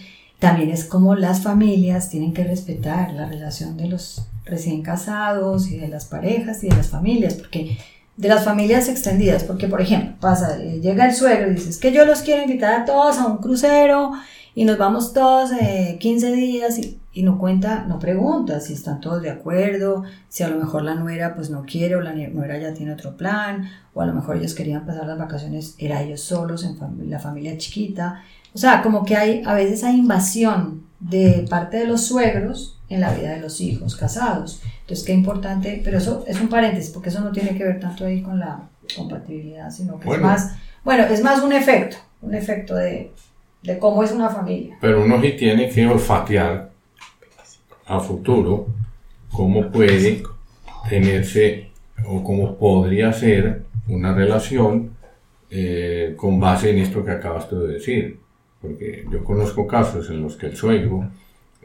también 0.44 0.68
es 0.68 0.84
como 0.84 1.14
las 1.14 1.40
familias 1.40 2.10
tienen 2.10 2.34
que 2.34 2.44
respetar 2.44 3.14
la 3.14 3.24
relación 3.24 3.78
de 3.78 3.88
los 3.88 4.28
recién 4.44 4.82
casados 4.82 5.70
y 5.70 5.78
de 5.78 5.88
las 5.88 6.04
parejas 6.04 6.62
y 6.62 6.68
de 6.68 6.76
las 6.76 6.88
familias, 6.88 7.32
porque 7.32 7.78
de 8.18 8.28
las 8.28 8.44
familias 8.44 8.90
extendidas, 8.90 9.42
porque 9.42 9.68
por 9.68 9.80
ejemplo, 9.80 10.16
pasa, 10.20 10.62
eh, 10.62 10.80
llega 10.82 11.06
el 11.06 11.14
suegro 11.14 11.50
y 11.50 11.54
dices 11.54 11.78
que 11.78 11.92
yo 11.92 12.04
los 12.04 12.20
quiero 12.20 12.42
invitar 12.42 12.82
a 12.82 12.84
todos 12.84 13.16
a 13.16 13.26
un 13.26 13.38
crucero 13.38 14.12
y 14.54 14.66
nos 14.66 14.76
vamos 14.76 15.14
todos 15.14 15.50
eh, 15.52 15.96
15 15.98 16.32
días 16.32 16.78
y, 16.78 17.22
no 17.22 17.38
cuenta, 17.38 17.86
no 17.88 17.98
pregunta 17.98 18.60
si 18.60 18.74
están 18.74 19.00
todos 19.00 19.22
de 19.22 19.30
acuerdo, 19.30 20.02
si 20.28 20.42
a 20.42 20.48
lo 20.48 20.58
mejor 20.58 20.82
la 20.82 20.94
nuera 20.94 21.34
pues 21.34 21.48
no 21.48 21.62
quiere 21.62 21.96
o 21.96 22.02
la 22.02 22.12
nuera 22.12 22.58
ya 22.58 22.74
tiene 22.74 22.92
otro 22.92 23.16
plan, 23.16 23.70
o 23.94 24.02
a 24.02 24.06
lo 24.06 24.12
mejor 24.12 24.36
ellos 24.36 24.52
querían 24.52 24.84
pasar 24.84 25.06
las 25.06 25.18
vacaciones, 25.18 25.74
era 25.78 26.02
ellos 26.02 26.20
solos 26.20 26.64
en 26.64 26.76
la 27.08 27.18
familia 27.18 27.56
chiquita. 27.56 28.22
O 28.54 28.58
sea, 28.58 28.82
como 28.82 29.04
que 29.04 29.16
hay, 29.16 29.42
a 29.44 29.54
veces 29.54 29.82
hay 29.84 29.96
invasión 29.96 30.84
de 31.00 31.44
parte 31.50 31.78
de 31.78 31.86
los 31.86 32.06
suegros 32.06 32.78
en 32.88 33.00
la 33.00 33.12
vida 33.12 33.30
de 33.30 33.40
los 33.40 33.60
hijos 33.60 33.96
casados. 33.96 34.62
Entonces, 34.82 35.04
qué 35.04 35.12
importante, 35.12 35.80
pero 35.84 35.98
eso 35.98 36.24
es 36.26 36.40
un 36.40 36.48
paréntesis, 36.48 36.90
porque 36.90 37.08
eso 37.08 37.20
no 37.20 37.32
tiene 37.32 37.56
que 37.56 37.64
ver 37.64 37.80
tanto 37.80 38.04
ahí 38.04 38.22
con 38.22 38.38
la 38.38 38.68
compatibilidad, 38.96 39.70
sino 39.70 39.98
que 39.98 40.08
es 40.10 40.20
más, 40.20 40.52
bueno, 40.84 41.04
es 41.04 41.22
más 41.22 41.42
un 41.42 41.52
efecto, 41.52 41.96
un 42.22 42.34
efecto 42.34 42.76
de, 42.76 43.10
de 43.62 43.78
cómo 43.78 44.04
es 44.04 44.12
una 44.12 44.30
familia. 44.30 44.76
Pero 44.80 45.02
uno 45.02 45.20
sí 45.20 45.32
tiene 45.32 45.68
que 45.68 45.86
olfatear 45.86 46.70
a 47.86 48.00
futuro 48.00 48.66
cómo 49.32 49.70
puede 49.70 50.22
tenerse 50.88 51.70
o 52.06 52.22
cómo 52.22 52.56
podría 52.56 53.12
ser 53.12 53.62
una 53.88 54.14
relación 54.14 54.90
eh, 55.50 56.14
con 56.16 56.38
base 56.40 56.70
en 56.70 56.78
esto 56.78 57.04
que 57.04 57.10
acabas 57.10 57.50
de 57.50 57.66
decir. 57.66 58.23
Porque 58.64 59.04
yo 59.12 59.22
conozco 59.22 59.66
casos 59.66 60.08
en 60.08 60.22
los 60.22 60.36
que 60.36 60.46
el 60.46 60.56
suegro 60.56 61.08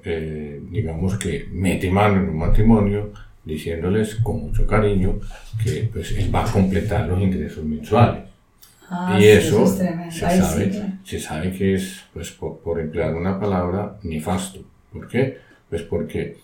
eh, 0.04 0.62
digamos 0.70 1.18
que 1.18 1.48
mete 1.52 1.92
mano 1.92 2.22
en 2.22 2.30
un 2.30 2.38
matrimonio 2.38 3.12
diciéndoles 3.44 4.16
con 4.16 4.40
mucho 4.40 4.66
cariño 4.66 5.20
que 5.62 5.90
pues 5.92 6.12
él 6.18 6.34
va 6.34 6.46
a 6.46 6.52
completar 6.52 7.08
los 7.08 7.22
ingresos 7.22 7.64
mensuales. 7.64 8.24
Ah, 8.90 9.18
y 9.20 9.26
eso, 9.26 9.68
se, 9.68 10.10
sabe, 10.10 10.72
se 11.04 11.20
sabe 11.20 11.52
que 11.52 11.76
es, 11.76 12.04
pues 12.14 12.32
por, 12.32 12.80
emplear 12.80 13.14
una 13.14 13.40
palabra, 13.40 13.98
nefasto. 14.04 14.62
¿Por 14.92 15.08
qué? 15.08 15.38
Pues 15.70 15.84
porque 15.84 16.38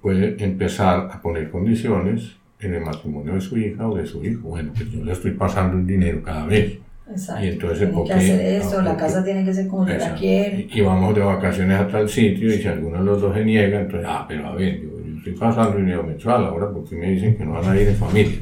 puede 0.00 0.42
empezar 0.42 1.10
a 1.10 1.20
poner 1.20 1.50
condiciones 1.50 2.36
en 2.60 2.74
el 2.74 2.82
matrimonio 2.82 3.34
de 3.34 3.40
su 3.40 3.58
hija 3.58 3.88
o 3.88 3.96
de 3.96 4.06
su 4.06 4.24
hijo. 4.24 4.50
Bueno, 4.50 4.72
pues 4.74 4.88
yo 4.90 5.04
le 5.04 5.12
estoy 5.12 5.32
pasando 5.32 5.78
el 5.78 5.86
dinero 5.86 6.22
cada 6.22 6.46
vez. 6.46 6.78
Exacto. 7.10 7.44
Y 7.44 7.48
entonces, 7.48 7.90
tiene 7.90 8.04
que 8.04 8.12
hacer 8.12 8.40
esto, 8.40 8.82
la 8.82 8.96
casa 8.96 9.24
tiene 9.24 9.44
que 9.44 9.52
ser 9.52 9.66
como 9.66 9.86
yo 9.86 9.94
la 9.94 10.14
quiero. 10.14 10.58
Y 10.58 10.80
vamos 10.80 11.14
de 11.14 11.20
vacaciones 11.22 11.80
a 11.80 11.88
tal 11.88 12.08
sitio 12.08 12.54
y 12.54 12.62
si 12.62 12.68
alguno 12.68 12.98
de 12.98 13.04
los 13.04 13.20
dos 13.20 13.34
se 13.34 13.44
niega, 13.44 13.80
entonces, 13.80 14.08
ah, 14.08 14.24
pero 14.28 14.46
a 14.46 14.54
ver, 14.54 14.80
yo, 14.80 14.90
estoy 15.18 15.32
pasando 15.34 15.76
dinero 15.76 16.02
mensual 16.02 16.44
ahora 16.44 16.70
porque 16.70 16.96
me 16.96 17.10
dicen 17.10 17.36
que 17.36 17.44
no 17.44 17.52
van 17.52 17.68
a 17.68 17.80
ir 17.80 17.88
en 17.88 17.96
familia. 17.96 18.38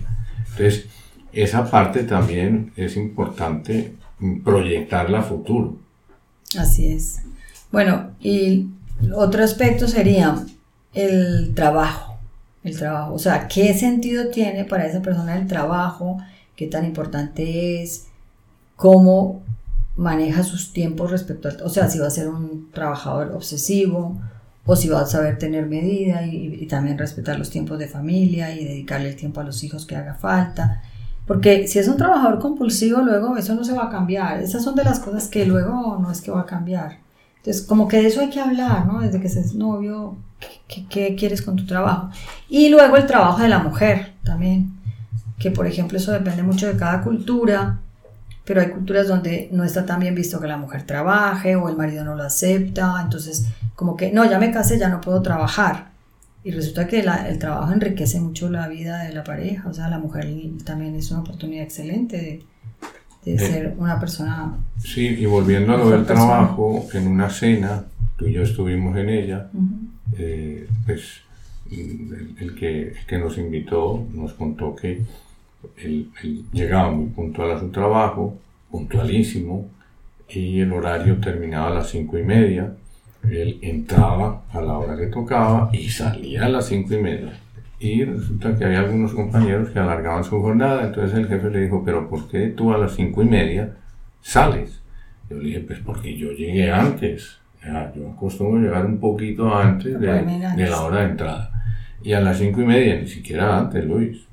Entonces, 0.50 0.86
esa 1.32 1.70
parte 1.70 2.04
también 2.04 2.72
es 2.76 2.96
importante 2.96 3.94
proyectarla 4.44 5.20
a 5.20 5.22
futuro. 5.22 5.76
Así 6.58 6.92
es. 6.92 7.20
Bueno, 7.70 8.10
y 8.20 8.68
otro 9.14 9.44
aspecto 9.44 9.88
sería 9.88 10.44
el 10.94 11.52
trabajo. 11.54 12.18
El 12.64 12.76
trabajo, 12.76 13.14
o 13.14 13.18
sea, 13.18 13.46
¿qué 13.46 13.72
sentido 13.72 14.30
tiene 14.30 14.64
para 14.64 14.86
esa 14.86 15.00
persona 15.00 15.38
el 15.38 15.46
trabajo? 15.46 16.18
¿Qué 16.56 16.66
tan 16.66 16.84
importante 16.84 17.82
es? 17.82 18.07
Cómo 18.78 19.42
maneja 19.96 20.44
sus 20.44 20.72
tiempos 20.72 21.10
respecto 21.10 21.48
a, 21.48 21.64
o 21.64 21.68
sea, 21.68 21.90
si 21.90 21.98
va 21.98 22.06
a 22.06 22.10
ser 22.10 22.28
un 22.28 22.70
trabajador 22.70 23.32
obsesivo 23.32 24.16
o 24.64 24.76
si 24.76 24.88
va 24.88 25.00
a 25.00 25.06
saber 25.06 25.36
tener 25.36 25.66
medida 25.66 26.24
y, 26.24 26.64
también 26.66 26.96
respetar 26.96 27.36
los 27.36 27.50
tiempos 27.50 27.80
de 27.80 27.88
familia 27.88 28.54
y 28.54 28.64
dedicarle 28.64 29.08
el 29.08 29.16
tiempo 29.16 29.40
a 29.40 29.44
los 29.44 29.64
hijos 29.64 29.84
que 29.84 29.96
haga 29.96 30.14
falta. 30.14 30.80
Porque 31.26 31.66
si 31.66 31.80
es 31.80 31.88
un 31.88 31.96
trabajador 31.96 32.38
compulsivo, 32.38 33.00
luego 33.00 33.36
eso 33.36 33.54
no 33.56 33.64
se 33.64 33.72
va 33.72 33.86
a 33.86 33.90
cambiar. 33.90 34.40
Esas 34.40 34.62
son 34.62 34.76
de 34.76 34.84
las 34.84 35.00
cosas 35.00 35.26
que 35.26 35.44
luego 35.44 35.98
no 36.00 36.12
es 36.12 36.20
que 36.20 36.30
va 36.30 36.42
a 36.42 36.46
cambiar. 36.46 36.98
Entonces, 37.38 37.62
como 37.62 37.88
que 37.88 37.96
de 37.96 38.06
eso 38.06 38.20
hay 38.20 38.30
que 38.30 38.40
hablar, 38.40 38.86
¿no? 38.86 39.00
Desde 39.00 39.20
que 39.20 39.28
seas 39.28 39.54
novio, 39.54 40.16
¿qué, 40.68 40.86
qué 40.88 41.16
quieres 41.16 41.42
con 41.42 41.56
tu 41.56 41.66
trabajo? 41.66 42.10
Y 42.48 42.68
luego 42.68 42.96
el 42.96 43.06
trabajo 43.06 43.42
de 43.42 43.48
la 43.48 43.58
mujer 43.58 44.12
también. 44.22 44.78
Que, 45.38 45.50
por 45.50 45.66
ejemplo, 45.66 45.98
eso 45.98 46.12
depende 46.12 46.44
mucho 46.44 46.68
de 46.68 46.76
cada 46.76 47.02
cultura 47.02 47.80
pero 48.48 48.62
hay 48.62 48.70
culturas 48.70 49.06
donde 49.06 49.50
no 49.52 49.62
está 49.62 49.84
tan 49.84 50.00
bien 50.00 50.14
visto 50.14 50.40
que 50.40 50.46
la 50.46 50.56
mujer 50.56 50.84
trabaje 50.84 51.54
o 51.54 51.68
el 51.68 51.76
marido 51.76 52.02
no 52.02 52.14
lo 52.14 52.22
acepta, 52.22 52.98
entonces 53.04 53.46
como 53.74 53.94
que 53.94 54.10
no, 54.10 54.24
ya 54.24 54.38
me 54.38 54.50
casé, 54.50 54.78
ya 54.78 54.88
no 54.88 55.02
puedo 55.02 55.20
trabajar. 55.20 55.90
Y 56.42 56.52
resulta 56.52 56.86
que 56.86 57.00
el 57.00 57.38
trabajo 57.38 57.70
enriquece 57.74 58.18
mucho 58.22 58.48
la 58.48 58.66
vida 58.66 59.02
de 59.02 59.12
la 59.12 59.22
pareja, 59.22 59.68
o 59.68 59.74
sea, 59.74 59.90
la 59.90 59.98
mujer 59.98 60.26
también 60.64 60.94
es 60.94 61.10
una 61.10 61.20
oportunidad 61.20 61.62
excelente 61.62 62.42
de, 63.22 63.38
ser 63.38 63.74
una 63.76 64.00
persona. 64.00 64.56
Sí, 64.78 65.06
y 65.06 65.26
volviendo 65.26 65.74
a 65.74 65.76
lo 65.76 65.90
del 65.90 66.06
trabajo, 66.06 66.88
en 66.94 67.06
una 67.06 67.28
cena, 67.28 67.84
tú 68.16 68.28
y 68.28 68.32
yo 68.32 68.44
estuvimos 68.44 68.96
en 68.96 69.10
ella, 69.10 69.50
eh, 70.16 70.66
pues 70.86 71.20
el, 71.70 72.54
que, 72.58 72.92
el 72.92 73.06
que 73.06 73.18
nos 73.18 73.36
invitó 73.36 74.06
nos 74.14 74.32
contó 74.32 74.74
que 74.74 75.02
él, 75.76 76.10
llegaba 76.52 76.90
muy 76.90 77.06
puntual 77.06 77.52
a 77.52 77.60
su 77.60 77.70
trabajo, 77.70 78.38
puntualísimo, 78.70 79.68
y 80.28 80.60
el 80.60 80.72
horario 80.72 81.18
terminaba 81.18 81.68
a 81.68 81.74
las 81.74 81.90
cinco 81.90 82.18
y 82.18 82.22
media. 82.22 82.74
Él 83.28 83.58
entraba 83.62 84.42
a 84.52 84.60
la 84.60 84.78
hora 84.78 84.96
que 84.96 85.06
tocaba 85.06 85.70
y 85.72 85.88
salía 85.88 86.46
a 86.46 86.48
las 86.48 86.66
cinco 86.66 86.94
y 86.94 86.98
media. 86.98 87.32
Y 87.80 88.04
resulta 88.04 88.56
que 88.56 88.64
había 88.64 88.80
algunos 88.80 89.12
compañeros 89.12 89.70
que 89.70 89.78
alargaban 89.78 90.24
su 90.24 90.40
jornada, 90.40 90.86
entonces 90.86 91.16
el 91.16 91.28
jefe 91.28 91.50
le 91.50 91.60
dijo, 91.60 91.82
pero 91.84 92.08
¿por 92.08 92.28
qué 92.28 92.48
tú 92.48 92.72
a 92.72 92.78
las 92.78 92.94
cinco 92.94 93.22
y 93.22 93.26
media 93.26 93.76
sales? 94.20 94.82
Yo 95.30 95.36
le 95.36 95.44
dije, 95.44 95.60
pues 95.60 95.78
porque 95.80 96.16
yo 96.16 96.32
llegué 96.32 96.70
antes. 96.70 97.38
yo 97.94 98.10
acostumbro 98.10 98.60
llegar 98.60 98.84
un 98.86 98.98
poquito 98.98 99.54
antes 99.54 99.98
de, 100.00 100.22
de 100.56 100.70
la 100.70 100.80
hora 100.82 101.00
de 101.00 101.10
entrada. 101.10 101.50
Y 102.02 102.12
a 102.12 102.20
las 102.20 102.38
cinco 102.38 102.62
y 102.62 102.66
media, 102.66 103.00
ni 103.00 103.08
siquiera 103.08 103.58
antes, 103.58 103.84
Luis 103.84 104.27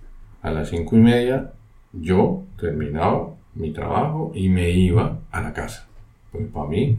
a 0.46 0.52
las 0.52 0.70
cinco 0.70 0.96
y 0.96 1.00
media 1.00 1.54
yo 1.92 2.44
terminaba 2.60 3.34
mi 3.56 3.72
trabajo 3.72 4.32
y 4.36 4.48
me 4.48 4.70
iba 4.70 5.18
a 5.32 5.42
la 5.42 5.52
casa. 5.54 5.88
Pues 6.32 6.46
para 6.54 6.70
mí, 6.70 6.98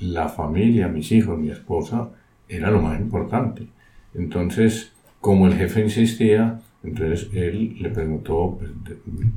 la 0.00 0.28
familia, 0.28 0.88
mis 0.88 1.12
hijos, 1.12 1.38
mi 1.38 1.50
esposa, 1.50 2.10
era 2.48 2.72
lo 2.72 2.82
más 2.82 3.00
importante. 3.00 3.68
Entonces, 4.12 4.92
como 5.20 5.46
el 5.46 5.54
jefe 5.54 5.82
insistía, 5.82 6.60
entonces 6.82 7.28
él 7.32 7.76
le 7.80 7.90
preguntó 7.90 8.58
pues, 8.58 8.72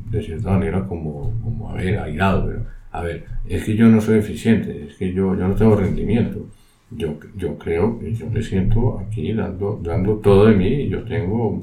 de, 0.10 0.23
cierta 0.23 0.52
manera 0.52 0.88
como, 0.88 1.32
como, 1.43 1.69
a 1.69 1.76
ver, 1.76 2.00
airado, 2.00 2.47
pero 2.47 2.65
a 2.91 3.02
ver, 3.02 3.26
es 3.47 3.63
que 3.65 3.76
yo 3.76 3.88
no 3.88 4.02
soy 4.02 4.17
eficiente, 4.17 4.88
es 4.88 4.95
que 4.95 5.13
yo, 5.13 5.36
yo 5.36 5.47
no 5.47 5.54
tengo 5.54 5.76
rendimiento 5.76 6.47
yo, 6.91 7.19
yo 7.36 7.58
creo 7.58 8.00
que 8.00 8.13
yo 8.13 8.30
me 8.30 8.41
siento 8.41 9.00
aquí 9.00 9.34
dando, 9.34 9.80
dando 9.84 10.15
todo 10.15 10.45
de 10.45 10.56
mí 10.56 10.67
y 10.67 10.89
yo 10.89 11.04
tengo 11.04 11.62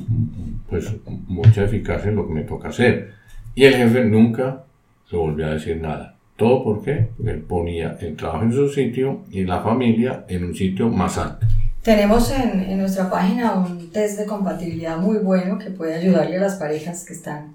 pues 0.68 0.92
mucha 1.28 1.64
eficacia 1.64 2.10
en 2.10 2.16
lo 2.16 2.26
que 2.26 2.34
me 2.34 2.42
toca 2.42 2.68
hacer. 2.68 3.12
Y 3.54 3.64
el 3.64 3.74
jefe 3.74 4.04
nunca 4.04 4.64
se 5.08 5.16
volvió 5.16 5.46
a 5.46 5.54
decir 5.54 5.80
nada. 5.80 6.16
¿Todo? 6.36 6.64
Porque 6.64 7.10
él 7.24 7.40
ponía 7.42 7.96
el 8.00 8.16
trabajo 8.16 8.44
en 8.44 8.52
su 8.52 8.68
sitio 8.68 9.20
y 9.30 9.44
la 9.44 9.60
familia 9.60 10.24
en 10.28 10.44
un 10.44 10.54
sitio 10.54 10.88
más 10.88 11.16
alto. 11.16 11.46
Tenemos 11.82 12.30
en, 12.32 12.60
en 12.60 12.78
nuestra 12.78 13.08
página 13.08 13.52
un 13.54 13.90
test 13.90 14.18
de 14.18 14.26
compatibilidad 14.26 14.98
muy 14.98 15.18
bueno 15.18 15.58
que 15.58 15.70
puede 15.70 15.94
ayudarle 15.94 16.38
a 16.38 16.40
las 16.40 16.56
parejas 16.56 17.04
que 17.04 17.12
están 17.12 17.54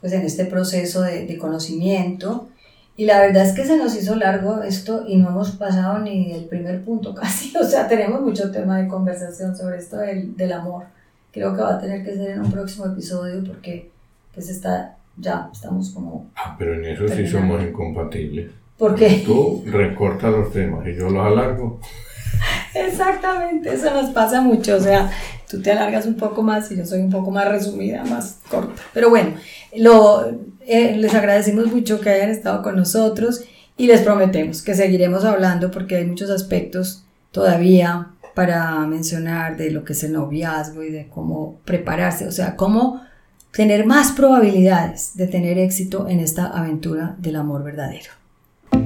pues 0.00 0.12
en 0.12 0.22
este 0.22 0.44
proceso 0.44 1.02
de, 1.02 1.26
de 1.26 1.38
conocimiento 1.38 2.48
y 2.96 3.04
la 3.04 3.20
verdad 3.20 3.44
es 3.44 3.52
que 3.52 3.64
se 3.64 3.76
nos 3.76 3.94
hizo 3.94 4.14
largo 4.16 4.62
esto 4.62 5.04
y 5.06 5.16
no 5.16 5.28
hemos 5.28 5.50
pasado 5.52 5.98
ni 5.98 6.32
el 6.32 6.46
primer 6.46 6.82
punto 6.82 7.14
casi. 7.14 7.56
O 7.56 7.64
sea, 7.64 7.86
tenemos 7.86 8.20
mucho 8.22 8.50
tema 8.50 8.80
de 8.80 8.88
conversación 8.88 9.56
sobre 9.56 9.78
esto 9.78 9.98
del, 9.98 10.36
del 10.36 10.52
amor. 10.52 10.84
Creo 11.32 11.54
que 11.54 11.62
va 11.62 11.74
a 11.74 11.80
tener 11.80 12.04
que 12.04 12.14
ser 12.14 12.30
en 12.30 12.40
un 12.40 12.50
próximo 12.50 12.86
episodio 12.86 13.44
porque 13.44 13.90
pues 14.32 14.48
está, 14.48 14.96
ya 15.16 15.50
estamos 15.52 15.90
como... 15.90 16.30
Ah, 16.36 16.56
pero 16.58 16.74
en 16.74 16.84
eso 16.86 17.06
sí 17.08 17.26
somos 17.26 17.62
incompatibles. 17.62 18.50
¿Por 18.78 18.94
qué? 18.94 19.22
Tú 19.24 19.62
recortas 19.66 20.30
los 20.30 20.52
temas 20.52 20.86
y 20.86 20.94
yo 20.94 21.10
los 21.10 21.24
alargo. 21.24 21.80
Exactamente, 22.74 23.74
eso 23.74 23.90
nos 23.92 24.10
pasa 24.10 24.40
mucho. 24.40 24.76
O 24.76 24.80
sea, 24.80 25.10
tú 25.48 25.60
te 25.60 25.72
alargas 25.72 26.06
un 26.06 26.14
poco 26.14 26.42
más 26.42 26.70
y 26.70 26.76
yo 26.76 26.86
soy 26.86 27.00
un 27.00 27.10
poco 27.10 27.30
más 27.30 27.48
resumida, 27.48 28.04
más 28.04 28.38
corta. 28.48 28.82
Pero 28.92 29.10
bueno, 29.10 29.34
lo, 29.76 30.26
eh, 30.66 30.96
les 30.96 31.14
agradecemos 31.14 31.66
mucho 31.72 32.00
que 32.00 32.10
hayan 32.10 32.30
estado 32.30 32.62
con 32.62 32.76
nosotros 32.76 33.44
y 33.76 33.86
les 33.86 34.00
prometemos 34.02 34.62
que 34.62 34.74
seguiremos 34.74 35.24
hablando 35.24 35.70
porque 35.70 35.96
hay 35.96 36.04
muchos 36.04 36.30
aspectos 36.30 37.04
todavía 37.30 38.08
para 38.34 38.80
mencionar 38.86 39.56
de 39.56 39.70
lo 39.70 39.84
que 39.84 39.92
es 39.94 40.04
el 40.04 40.12
noviazgo 40.12 40.82
y 40.82 40.90
de 40.90 41.08
cómo 41.08 41.58
prepararse, 41.64 42.26
o 42.26 42.32
sea, 42.32 42.56
cómo 42.56 43.02
tener 43.50 43.86
más 43.86 44.12
probabilidades 44.12 45.16
de 45.16 45.26
tener 45.26 45.58
éxito 45.58 46.08
en 46.08 46.20
esta 46.20 46.46
aventura 46.46 47.16
del 47.18 47.36
amor 47.36 47.64
verdadero. 47.64 48.10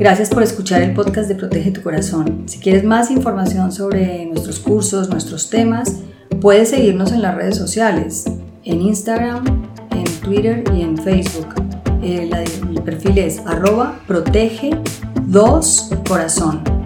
Gracias 0.01 0.31
por 0.31 0.43
escuchar 0.43 0.83
el 0.83 0.95
podcast 0.95 1.29
de 1.29 1.37
Protege 1.37 1.71
tu 1.71 1.83
Corazón. 1.83 2.45
Si 2.47 2.59
quieres 2.59 2.83
más 2.83 3.11
información 3.13 3.71
sobre 3.71 4.27
nuestros 4.27 4.59
cursos, 4.59 5.11
nuestros 5.11 5.49
temas, 5.51 6.01
Puedes 6.41 6.71
seguirnos 6.71 7.13
en 7.13 7.21
las 7.21 7.35
redes 7.35 7.59
sociales, 7.59 8.25
en 8.65 8.81
Instagram, 8.81 9.45
en 9.91 10.05
Twitter 10.23 10.65
y 10.75 10.81
en 10.81 10.97
Facebook. 10.97 11.55
El, 12.03 12.31
perfil 12.83 13.19
es 13.19 13.41
arroba 13.41 14.01
protege 14.07 14.71
2 15.27 15.91
corazón. 16.09 16.80